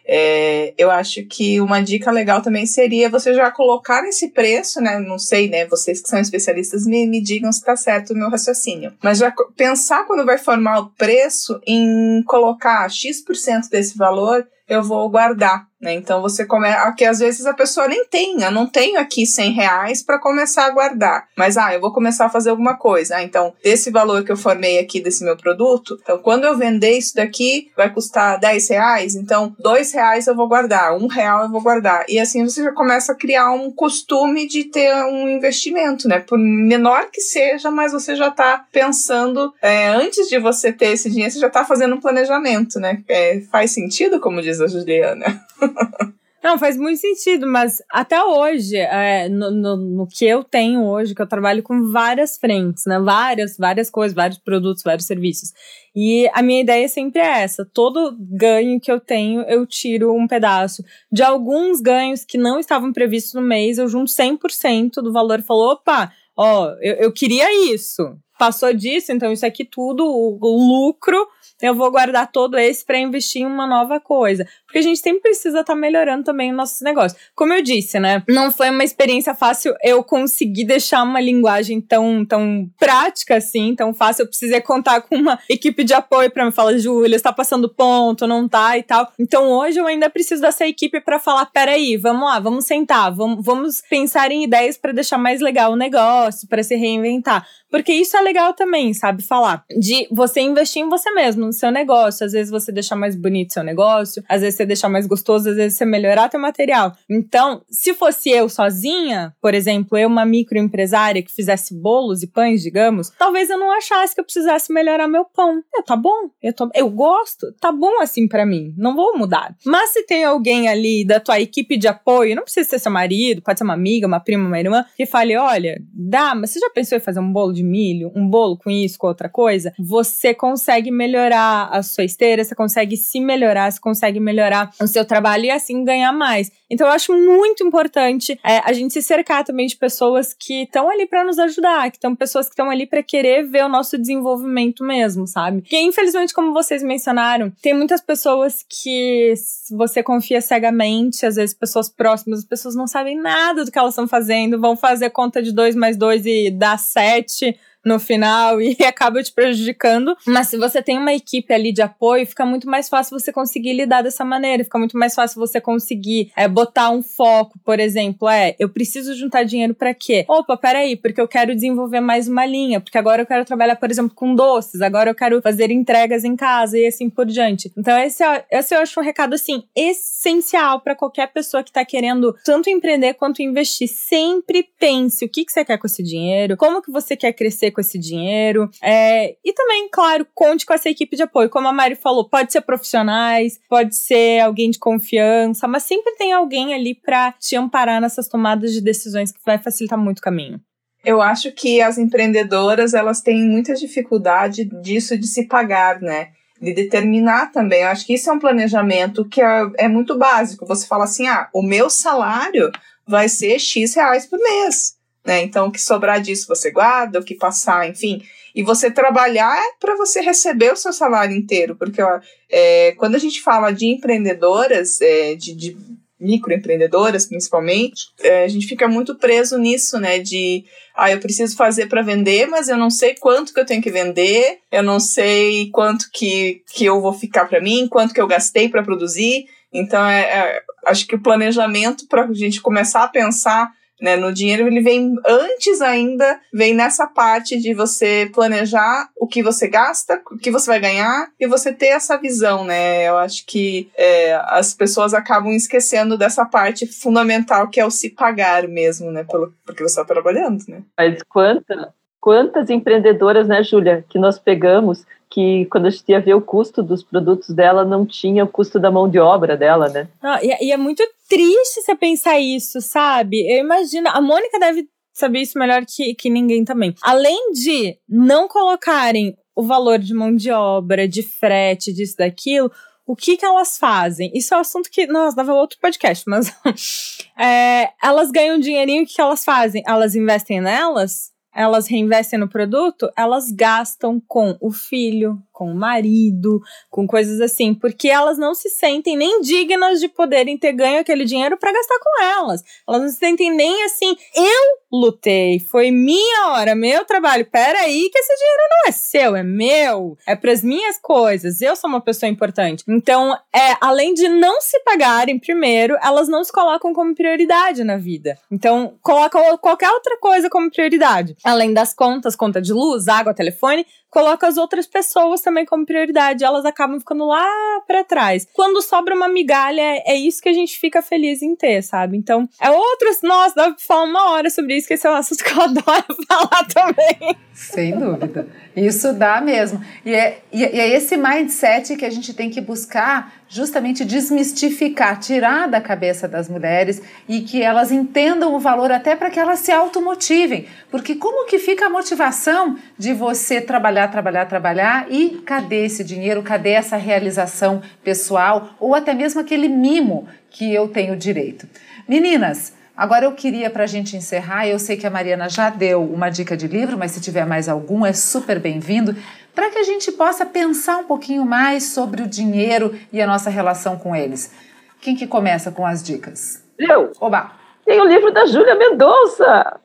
[0.06, 4.98] é, eu acho que uma dica legal também seria você já colocar esse preço, né?
[4.98, 5.64] Não sei, né?
[5.64, 8.92] Vocês que são especialistas me, me digam se está certo o meu raciocínio.
[9.02, 15.08] Mas já pensar quando vai formar o preço em colocar X% desse valor eu vou
[15.08, 15.94] guardar, né?
[15.94, 16.82] Então você começa.
[16.82, 20.66] Aqui às vezes a pessoa nem tem, eu não tenho aqui 100 reais para começar
[20.66, 21.28] a guardar.
[21.36, 23.16] Mas ah, eu vou começar a fazer alguma coisa.
[23.16, 26.98] Ah, então, desse valor que eu formei aqui desse meu produto, então quando eu vender
[26.98, 31.50] isso daqui, vai custar 10 reais, então 2 reais eu vou guardar, um real eu
[31.50, 32.04] vou guardar.
[32.08, 36.20] E assim você já começa a criar um costume de ter um investimento, né?
[36.20, 41.10] Por menor que seja, mas você já está pensando, é, antes de você ter esse
[41.10, 43.02] dinheiro, você já está fazendo um planejamento, né?
[43.08, 45.40] É, faz sentido, como diz a Juliana.
[46.42, 51.12] Não, faz muito sentido, mas até hoje, é, no, no, no, que eu tenho hoje,
[51.12, 52.98] que eu trabalho com várias frentes, né?
[53.00, 55.52] Várias, várias coisas, vários produtos, vários serviços.
[55.96, 60.28] E a minha ideia sempre é essa: todo ganho que eu tenho, eu tiro um
[60.28, 60.84] pedaço.
[61.10, 65.42] De alguns ganhos que não estavam previstos no mês, eu junto 100% do valor e
[65.42, 68.16] falo: opa, ó, eu, eu queria isso.
[68.38, 71.26] Passou disso, então isso aqui tudo, o, o lucro
[71.60, 74.46] eu vou guardar todo esse para investir em uma nova coisa.
[74.64, 77.18] Porque a gente sempre precisa estar tá melhorando também o nosso negócio.
[77.34, 78.22] Como eu disse, né?
[78.28, 83.92] Não foi uma experiência fácil eu conseguir deixar uma linguagem tão, tão prática assim, tão
[83.92, 84.22] fácil.
[84.22, 88.26] Eu precisei contar com uma equipe de apoio para me falar, Júlia, está passando ponto,
[88.26, 89.10] não tá e tal.
[89.18, 93.44] Então hoje eu ainda preciso dessa equipe para falar: peraí, vamos lá, vamos sentar, vamos,
[93.44, 97.46] vamos pensar em ideias para deixar mais legal o negócio, para se reinventar.
[97.70, 99.22] Porque isso é legal também, sabe?
[99.22, 102.24] Falar de você investir em você mesmo, no seu negócio.
[102.24, 105.56] Às vezes você deixar mais bonito seu negócio, às vezes você deixar mais gostoso, às
[105.56, 106.96] vezes você melhorar teu material.
[107.10, 112.62] Então, se fosse eu sozinha, por exemplo, eu, uma microempresária que fizesse bolos e pães,
[112.62, 115.62] digamos, talvez eu não achasse que eu precisasse melhorar meu pão.
[115.74, 119.54] Eu, tá bom, eu, tô, eu gosto, tá bom assim para mim, não vou mudar.
[119.64, 123.42] Mas se tem alguém ali da tua equipe de apoio, não precisa ser seu marido,
[123.42, 126.70] pode ser uma amiga, uma prima, uma irmã, que fale: olha, dá, mas você já
[126.70, 130.34] pensou em fazer um bolo de milho, um bolo com isso, com outra coisa, você
[130.34, 135.44] consegue melhorar a sua esteira, você consegue se melhorar, você consegue melhorar o seu trabalho
[135.44, 136.50] e assim ganhar mais.
[136.70, 140.90] Então eu acho muito importante é, a gente se cercar também de pessoas que estão
[140.90, 143.96] ali para nos ajudar, que estão pessoas que estão ali para querer ver o nosso
[143.96, 145.62] desenvolvimento mesmo, sabe?
[145.62, 149.32] Porque infelizmente, como vocês mencionaram, tem muitas pessoas que
[149.70, 153.94] você confia cegamente, às vezes pessoas próximas, as pessoas não sabem nada do que elas
[153.94, 157.58] estão fazendo, vão fazer conta de dois mais dois e dar sete
[157.88, 160.16] no final e acaba te prejudicando.
[160.26, 163.72] Mas se você tem uma equipe ali de apoio, fica muito mais fácil você conseguir
[163.72, 168.28] lidar dessa maneira, fica muito mais fácil você conseguir é, botar um foco, por exemplo,
[168.28, 170.24] é, eu preciso juntar dinheiro para quê?
[170.28, 173.90] Opa, peraí, porque eu quero desenvolver mais uma linha, porque agora eu quero trabalhar, por
[173.90, 177.72] exemplo, com doces, agora eu quero fazer entregas em casa e assim por diante.
[177.76, 181.84] Então esse, é, esse eu acho um recado, assim, essencial para qualquer pessoa que tá
[181.84, 183.88] querendo tanto empreender quanto investir.
[183.88, 187.70] Sempre pense o que, que você quer com esse dinheiro, como que você quer crescer
[187.78, 188.68] com esse dinheiro.
[188.82, 191.48] É, e também, claro, conte com essa equipe de apoio.
[191.48, 196.32] Como a Mari falou, pode ser profissionais, pode ser alguém de confiança, mas sempre tem
[196.32, 200.60] alguém ali para te amparar nessas tomadas de decisões que vai facilitar muito o caminho.
[201.04, 206.32] Eu acho que as empreendedoras elas têm muita dificuldade disso de se pagar, né?
[206.60, 207.82] de determinar também.
[207.82, 210.66] Eu acho que isso é um planejamento que é, é muito básico.
[210.66, 212.72] Você fala assim: ah, o meu salário
[213.06, 214.97] vai ser X reais por mês.
[215.28, 215.42] Né?
[215.42, 218.22] Então, o que sobrar disso você guarda, o que passar, enfim.
[218.54, 222.18] E você trabalhar é para você receber o seu salário inteiro, porque ó,
[222.50, 225.76] é, quando a gente fala de empreendedoras, é, de, de
[226.18, 230.18] microempreendedoras principalmente, é, a gente fica muito preso nisso, né?
[230.18, 230.64] De
[230.96, 233.90] ah, eu preciso fazer para vender, mas eu não sei quanto que eu tenho que
[233.90, 238.26] vender, eu não sei quanto que, que eu vou ficar para mim, quanto que eu
[238.26, 239.44] gastei para produzir.
[239.70, 243.70] Então, é, é, acho que o planejamento para a gente começar a pensar
[244.00, 244.16] né?
[244.16, 249.68] No dinheiro ele vem antes ainda, vem nessa parte de você planejar o que você
[249.68, 253.08] gasta, o que você vai ganhar e você ter essa visão, né?
[253.08, 258.10] Eu acho que é, as pessoas acabam esquecendo dessa parte fundamental que é o se
[258.10, 259.24] pagar mesmo, né?
[259.24, 260.82] Pelo, porque você está trabalhando, né?
[260.96, 266.34] Mas quanta, quantas empreendedoras, né, Júlia, que nós pegamos que quando a gente ia ver
[266.34, 270.08] o custo dos produtos dela, não tinha o custo da mão de obra dela, né?
[270.22, 273.46] Ah, e, e, é muito triste você pensar isso, sabe?
[273.46, 276.94] Eu imagino, a Mônica deve saber isso melhor que, que ninguém também.
[277.02, 282.70] Além de não colocarem o valor de mão de obra, de frete, disso, daquilo,
[283.06, 284.30] o que que elas fazem?
[284.34, 286.54] Isso é um assunto que, nossa, dava outro podcast, mas
[287.38, 289.82] é, elas ganham dinheirinho, o que, que elas fazem?
[289.86, 291.32] Elas investem nelas?
[291.54, 297.74] Elas reinvestem no produto, elas gastam com o filho, com o marido, com coisas assim,
[297.74, 301.98] porque elas não se sentem nem dignas de poderem ter ganho aquele dinheiro para gastar
[301.98, 302.62] com elas.
[302.88, 307.44] Elas não se sentem nem assim, eu lutei, foi minha hora, meu trabalho.
[307.44, 311.60] Pera aí que esse dinheiro não é seu, é meu, é para as minhas coisas.
[311.60, 312.84] Eu sou uma pessoa importante.
[312.88, 317.96] Então, é, além de não se pagarem primeiro, elas não se colocam como prioridade na
[317.96, 318.38] vida.
[318.48, 321.36] Então, colocam qualquer outra coisa como prioridade.
[321.42, 326.44] Além das contas, conta de luz, água, telefone, coloca as outras pessoas também como prioridade.
[326.44, 327.46] Elas acabam ficando lá
[327.86, 328.46] para trás.
[328.52, 332.16] Quando sobra uma migalha, é isso que a gente fica feliz em ter, sabe?
[332.16, 333.22] Então, é outros.
[333.22, 335.62] Nossa, dá pra falar uma hora sobre isso, que esse é um assunto que eu
[335.62, 337.36] adoro falar também.
[337.52, 338.46] Sem dúvida.
[338.76, 339.82] Isso dá mesmo.
[340.04, 345.68] E é, e é esse mindset que a gente tem que buscar justamente desmistificar, tirar
[345.68, 349.72] da cabeça das mulheres e que elas entendam o valor até para que elas se
[349.72, 350.66] automotivem.
[350.90, 356.42] Porque como que fica a motivação de você trabalhar, trabalhar, trabalhar e cadê esse dinheiro,
[356.42, 361.66] cadê essa realização pessoal ou até mesmo aquele mimo que eu tenho direito?
[362.06, 366.02] Meninas, Agora eu queria para a gente encerrar, eu sei que a Mariana já deu
[366.02, 369.14] uma dica de livro, mas se tiver mais algum é super bem-vindo,
[369.58, 373.50] para que a gente possa pensar um pouquinho mais sobre o dinheiro e a nossa
[373.50, 374.54] relação com eles.
[375.00, 376.64] Quem que começa com as dicas?
[376.78, 377.10] Eu.
[377.20, 377.50] Oba!
[377.84, 379.80] Tem o livro da Júlia Mendonça.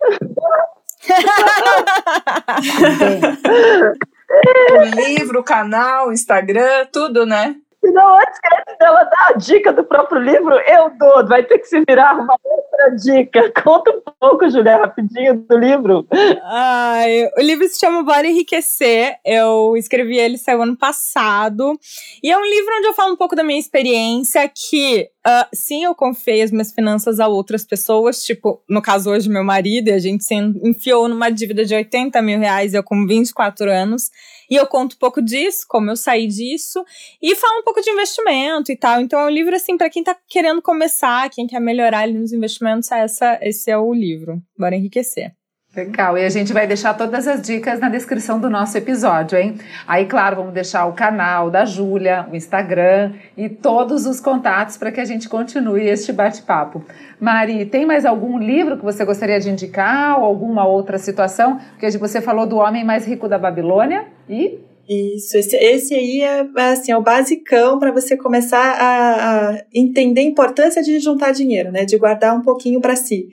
[4.74, 7.56] o livro, o canal, o Instagram, tudo, né?
[7.82, 8.40] não, antes
[8.80, 11.28] dela dar a dica do próprio livro, eu dou.
[11.28, 12.38] Vai ter que se virar uma
[12.74, 13.52] outra dica.
[13.64, 16.08] Conta um pouco, Julia, rapidinho do livro.
[16.44, 19.16] Ai, o livro se chama Bora Enriquecer.
[19.24, 21.80] Eu escrevi ele saiu ano passado.
[22.22, 25.86] E é um livro onde eu falo um pouco da minha experiência, que Uh, sim,
[25.86, 29.94] eu confiei as minhas finanças a outras pessoas, tipo, no caso hoje, meu marido, e
[29.94, 34.12] a gente se enfiou numa dívida de 80 mil reais, eu com 24 anos,
[34.50, 36.84] e eu conto um pouco disso, como eu saí disso,
[37.22, 39.02] e falo um pouco de investimento e tal.
[39.02, 42.34] Então é um livro, assim, para quem tá querendo começar, quem quer melhorar ali nos
[42.34, 44.42] investimentos, é essa, esse é o livro.
[44.58, 45.34] Bora enriquecer.
[45.76, 49.56] Legal, e a gente vai deixar todas as dicas na descrição do nosso episódio, hein?
[49.88, 54.92] Aí, claro, vamos deixar o canal da Júlia, o Instagram e todos os contatos para
[54.92, 56.86] que a gente continue este bate-papo.
[57.20, 61.60] Mari, tem mais algum livro que você gostaria de indicar ou alguma outra situação?
[61.72, 66.46] Porque você falou do Homem Mais Rico da Babilônia e isso, esse, esse aí é,
[66.72, 71.72] assim, é o basicão para você começar a, a, entender a importância de juntar dinheiro,
[71.72, 71.84] né?
[71.84, 73.30] De guardar um pouquinho para si.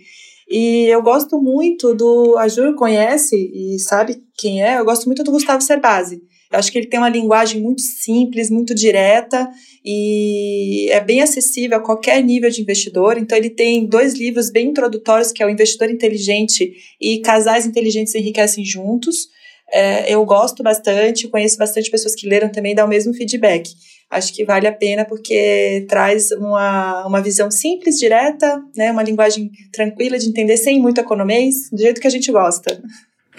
[0.51, 2.37] E eu gosto muito do.
[2.37, 6.21] A Ju conhece e sabe quem é, eu gosto muito do Gustavo Cerbasi.
[6.53, 9.49] Eu acho que ele tem uma linguagem muito simples, muito direta
[9.85, 13.17] e é bem acessível a qualquer nível de investidor.
[13.17, 18.17] Então, ele tem dois livros bem introdutórios, que é o Investidor Inteligente e Casais Inteligentes
[18.17, 19.29] Enriquecem Juntos.
[19.73, 23.71] É, eu gosto bastante, conheço bastante pessoas que leram também, dá o mesmo feedback
[24.11, 29.51] acho que vale a pena porque traz uma, uma visão simples, direta, né, uma linguagem
[29.73, 32.83] tranquila de entender, sem muito economês, do jeito que a gente gosta.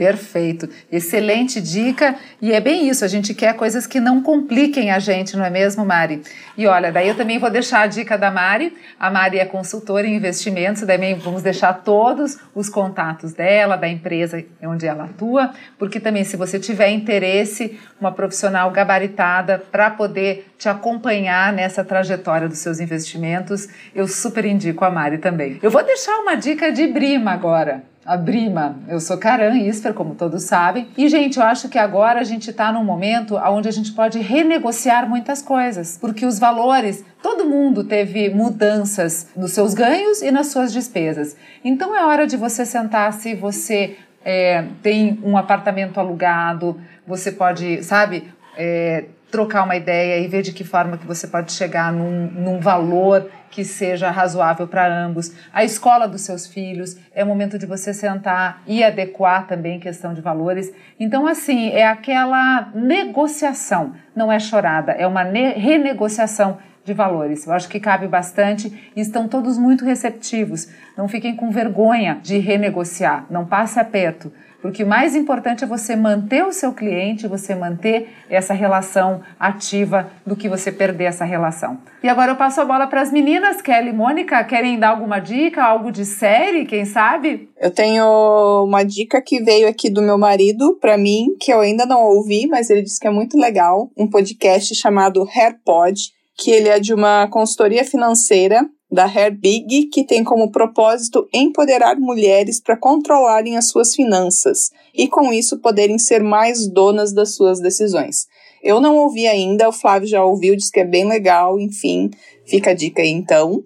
[0.02, 0.68] Perfeito.
[0.92, 2.16] Excelente dica.
[2.42, 5.50] E é bem isso, a gente quer coisas que não compliquem a gente, não é
[5.52, 6.24] mesmo, Mari?
[6.58, 8.76] E olha, daí eu também vou deixar a dica da Mari.
[9.00, 14.44] A Mari é consultora em investimentos, também vamos deixar todos os contatos dela, da empresa
[14.64, 20.68] onde ela atua, porque também se você tiver interesse, uma profissional gabaritada para poder te
[20.68, 25.60] acompanhar nessa trajetória dos seus investimentos, eu super indico a Mari também.
[25.62, 28.76] Eu vou deixar uma dica de Brima agora a Brima.
[28.90, 30.90] Eu sou Karan Isper, como todos sabem.
[30.98, 34.20] E, gente, eu acho que agora a gente está num momento onde a gente pode
[34.20, 40.48] renegociar muitas coisas, porque os valores, todo mundo teve mudanças nos seus ganhos e nas
[40.48, 41.38] suas despesas.
[41.64, 43.96] Então é hora de você sentar se você
[44.26, 50.52] é, tem um apartamento alugado, você pode, sabe, é, trocar uma ideia e ver de
[50.52, 55.32] que forma que você pode chegar num, num valor que seja razoável para ambos.
[55.54, 60.14] A escola dos seus filhos, é o momento de você sentar e adequar também questão
[60.14, 60.74] de valores.
[61.00, 67.46] Então, assim, é aquela negociação, não é chorada, é uma renegociação de valores.
[67.46, 70.68] Eu acho que cabe bastante e estão todos muito receptivos.
[70.98, 74.32] Não fiquem com vergonha de renegociar, não passe aperto
[74.62, 80.12] porque o mais importante é você manter o seu cliente, você manter essa relação ativa
[80.26, 81.80] do que você perder essa relação.
[82.04, 85.20] E agora eu passo a bola para as meninas, Kelly e Mônica, querem dar alguma
[85.20, 87.50] dica, algo de série, quem sabe?
[87.60, 91.86] Eu tenho uma dica que veio aqui do meu marido para mim, que eu ainda
[91.86, 96.00] não ouvi, mas ele disse que é muito legal, um podcast chamado HairPod,
[96.38, 101.96] que ele é de uma consultoria financeira da Hair Big, que tem como propósito empoderar
[101.98, 107.60] mulheres para controlarem as suas finanças e, com isso, poderem ser mais donas das suas
[107.60, 108.28] decisões.
[108.62, 112.12] Eu não ouvi ainda, o Flávio já ouviu, disse que é bem legal, enfim,
[112.46, 113.64] fica a dica aí então.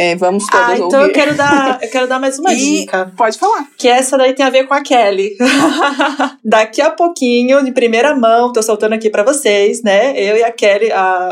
[0.00, 1.02] É, vamos todos ah, então ouvir.
[1.02, 3.12] eu quero dar, eu quero dar mais uma dica.
[3.18, 3.68] Pode falar.
[3.76, 5.36] Que essa daí tem a ver com a Kelly.
[6.42, 10.18] Daqui a pouquinho, de primeira mão, tô soltando aqui para vocês, né?
[10.18, 10.88] Eu e a Kelly,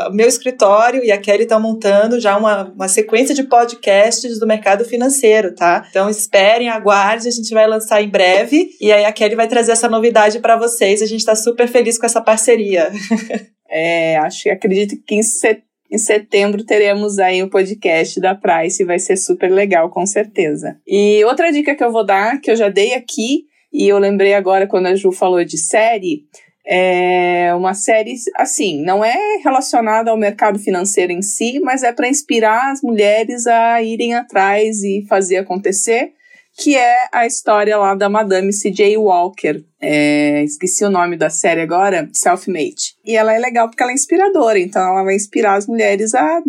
[0.07, 4.45] o meu escritório e a Kelly estão montando já uma, uma sequência de podcasts do
[4.45, 5.83] mercado financeiro, tá?
[5.89, 9.71] Então esperem, aguarde, a gente vai lançar em breve e aí a Kelly vai trazer
[9.71, 11.01] essa novidade para vocês.
[11.01, 12.91] A gente tá super feliz com essa parceria.
[13.71, 18.83] É, acho que acredito que em setembro em setembro teremos aí o podcast da Price,
[18.83, 20.77] vai ser super legal, com certeza.
[20.87, 24.33] E outra dica que eu vou dar, que eu já dei aqui, e eu lembrei
[24.33, 26.23] agora quando a Ju falou de série,
[26.65, 32.07] é uma série, assim, não é relacionada ao mercado financeiro em si, mas é para
[32.07, 36.13] inspirar as mulheres a irem atrás e fazer acontecer
[36.59, 38.97] que é a história lá da Madame C.J.
[38.97, 39.63] Walker.
[39.81, 42.95] É, esqueci o nome da série agora, Self-Made.
[43.05, 46.41] E ela é legal porque ela é inspiradora, então ela vai inspirar as mulheres a,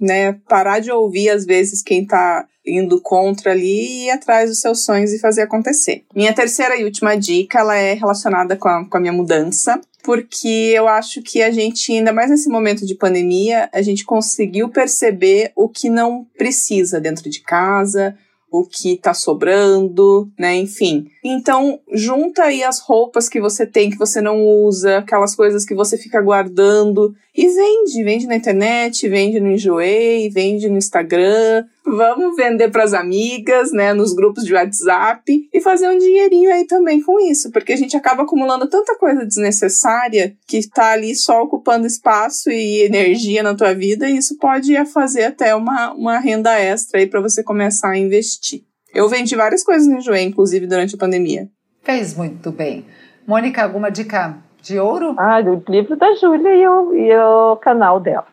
[0.00, 4.60] né, parar de ouvir, às vezes, quem tá indo contra ali e ir atrás dos
[4.60, 6.04] seus sonhos e fazer acontecer.
[6.14, 10.72] Minha terceira e última dica, ela é relacionada com a, com a minha mudança, porque
[10.74, 15.50] eu acho que a gente, ainda mais nesse momento de pandemia, a gente conseguiu perceber
[15.56, 18.16] o que não precisa dentro de casa,
[18.50, 20.56] o que tá sobrando, né?
[20.56, 21.06] Enfim.
[21.22, 25.74] Então, junta aí as roupas que você tem que você não usa, aquelas coisas que
[25.74, 31.64] você fica guardando e vende, vende na internet, vende no Enjoei, vende no Instagram.
[31.86, 36.66] Vamos vender para as amigas, né, nos grupos de WhatsApp e fazer um dinheirinho aí
[36.66, 41.42] também com isso, porque a gente acaba acumulando tanta coisa desnecessária que está ali só
[41.42, 46.52] ocupando espaço e energia na tua vida e isso pode fazer até uma, uma renda
[46.60, 48.64] extra aí para você começar a investir.
[48.94, 51.48] Eu vendi várias coisas no Enjoei, inclusive durante a pandemia.
[51.82, 52.84] Fez muito bem.
[53.26, 55.14] Mônica, alguma dica de ouro?
[55.18, 58.26] Ah, do livro da Júlia e o, e o canal dela.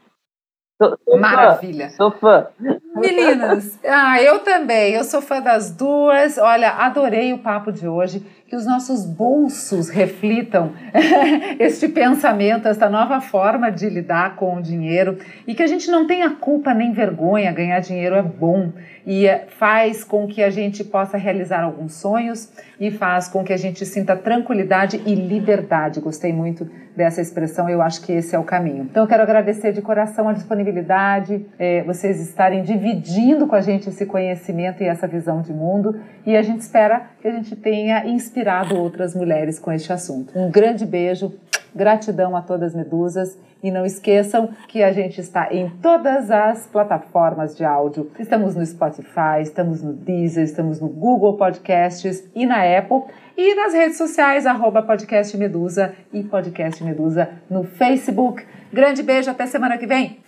[0.81, 1.89] Sou, sou Maravilha.
[1.89, 2.47] Fã, sou fã.
[2.95, 4.93] Meninas, ah, eu também.
[4.93, 6.37] Eu sou fã das duas.
[6.37, 8.23] Olha, adorei o papo de hoje.
[8.47, 10.71] Que os nossos bolsos reflitam
[11.59, 16.07] este pensamento, esta nova forma de lidar com o dinheiro e que a gente não
[16.07, 17.51] tenha culpa nem vergonha.
[17.51, 18.71] Ganhar dinheiro é bom
[19.05, 19.25] e
[19.57, 23.85] faz com que a gente possa realizar alguns sonhos e faz com que a gente
[23.85, 25.99] sinta tranquilidade e liberdade.
[25.99, 28.87] Gostei muito dessa expressão, eu acho que esse é o caminho.
[28.89, 33.87] Então, eu quero agradecer de coração a disponibilidade, é, vocês estarem dividindo com a gente
[33.87, 38.05] esse conhecimento e essa visão de mundo e a gente espera que a gente tenha
[38.37, 40.37] inspirado outras mulheres com este assunto.
[40.37, 41.33] Um grande beijo,
[41.73, 47.57] gratidão a todas Medusas e não esqueçam que a gente está em todas as plataformas
[47.57, 48.11] de áudio.
[48.19, 53.11] Estamos no Spotify, estamos no Deezer, estamos no Google Podcasts e na Apple.
[53.35, 58.45] E nas redes sociais, arroba Podcast Medusa e Podcast Medusa no Facebook.
[58.71, 60.19] Grande beijo, até semana que vem.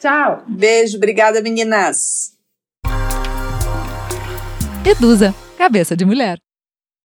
[0.00, 0.42] Tchau!
[0.48, 2.32] Beijo, obrigada meninas!
[4.84, 6.38] Medusa, cabeça de mulher.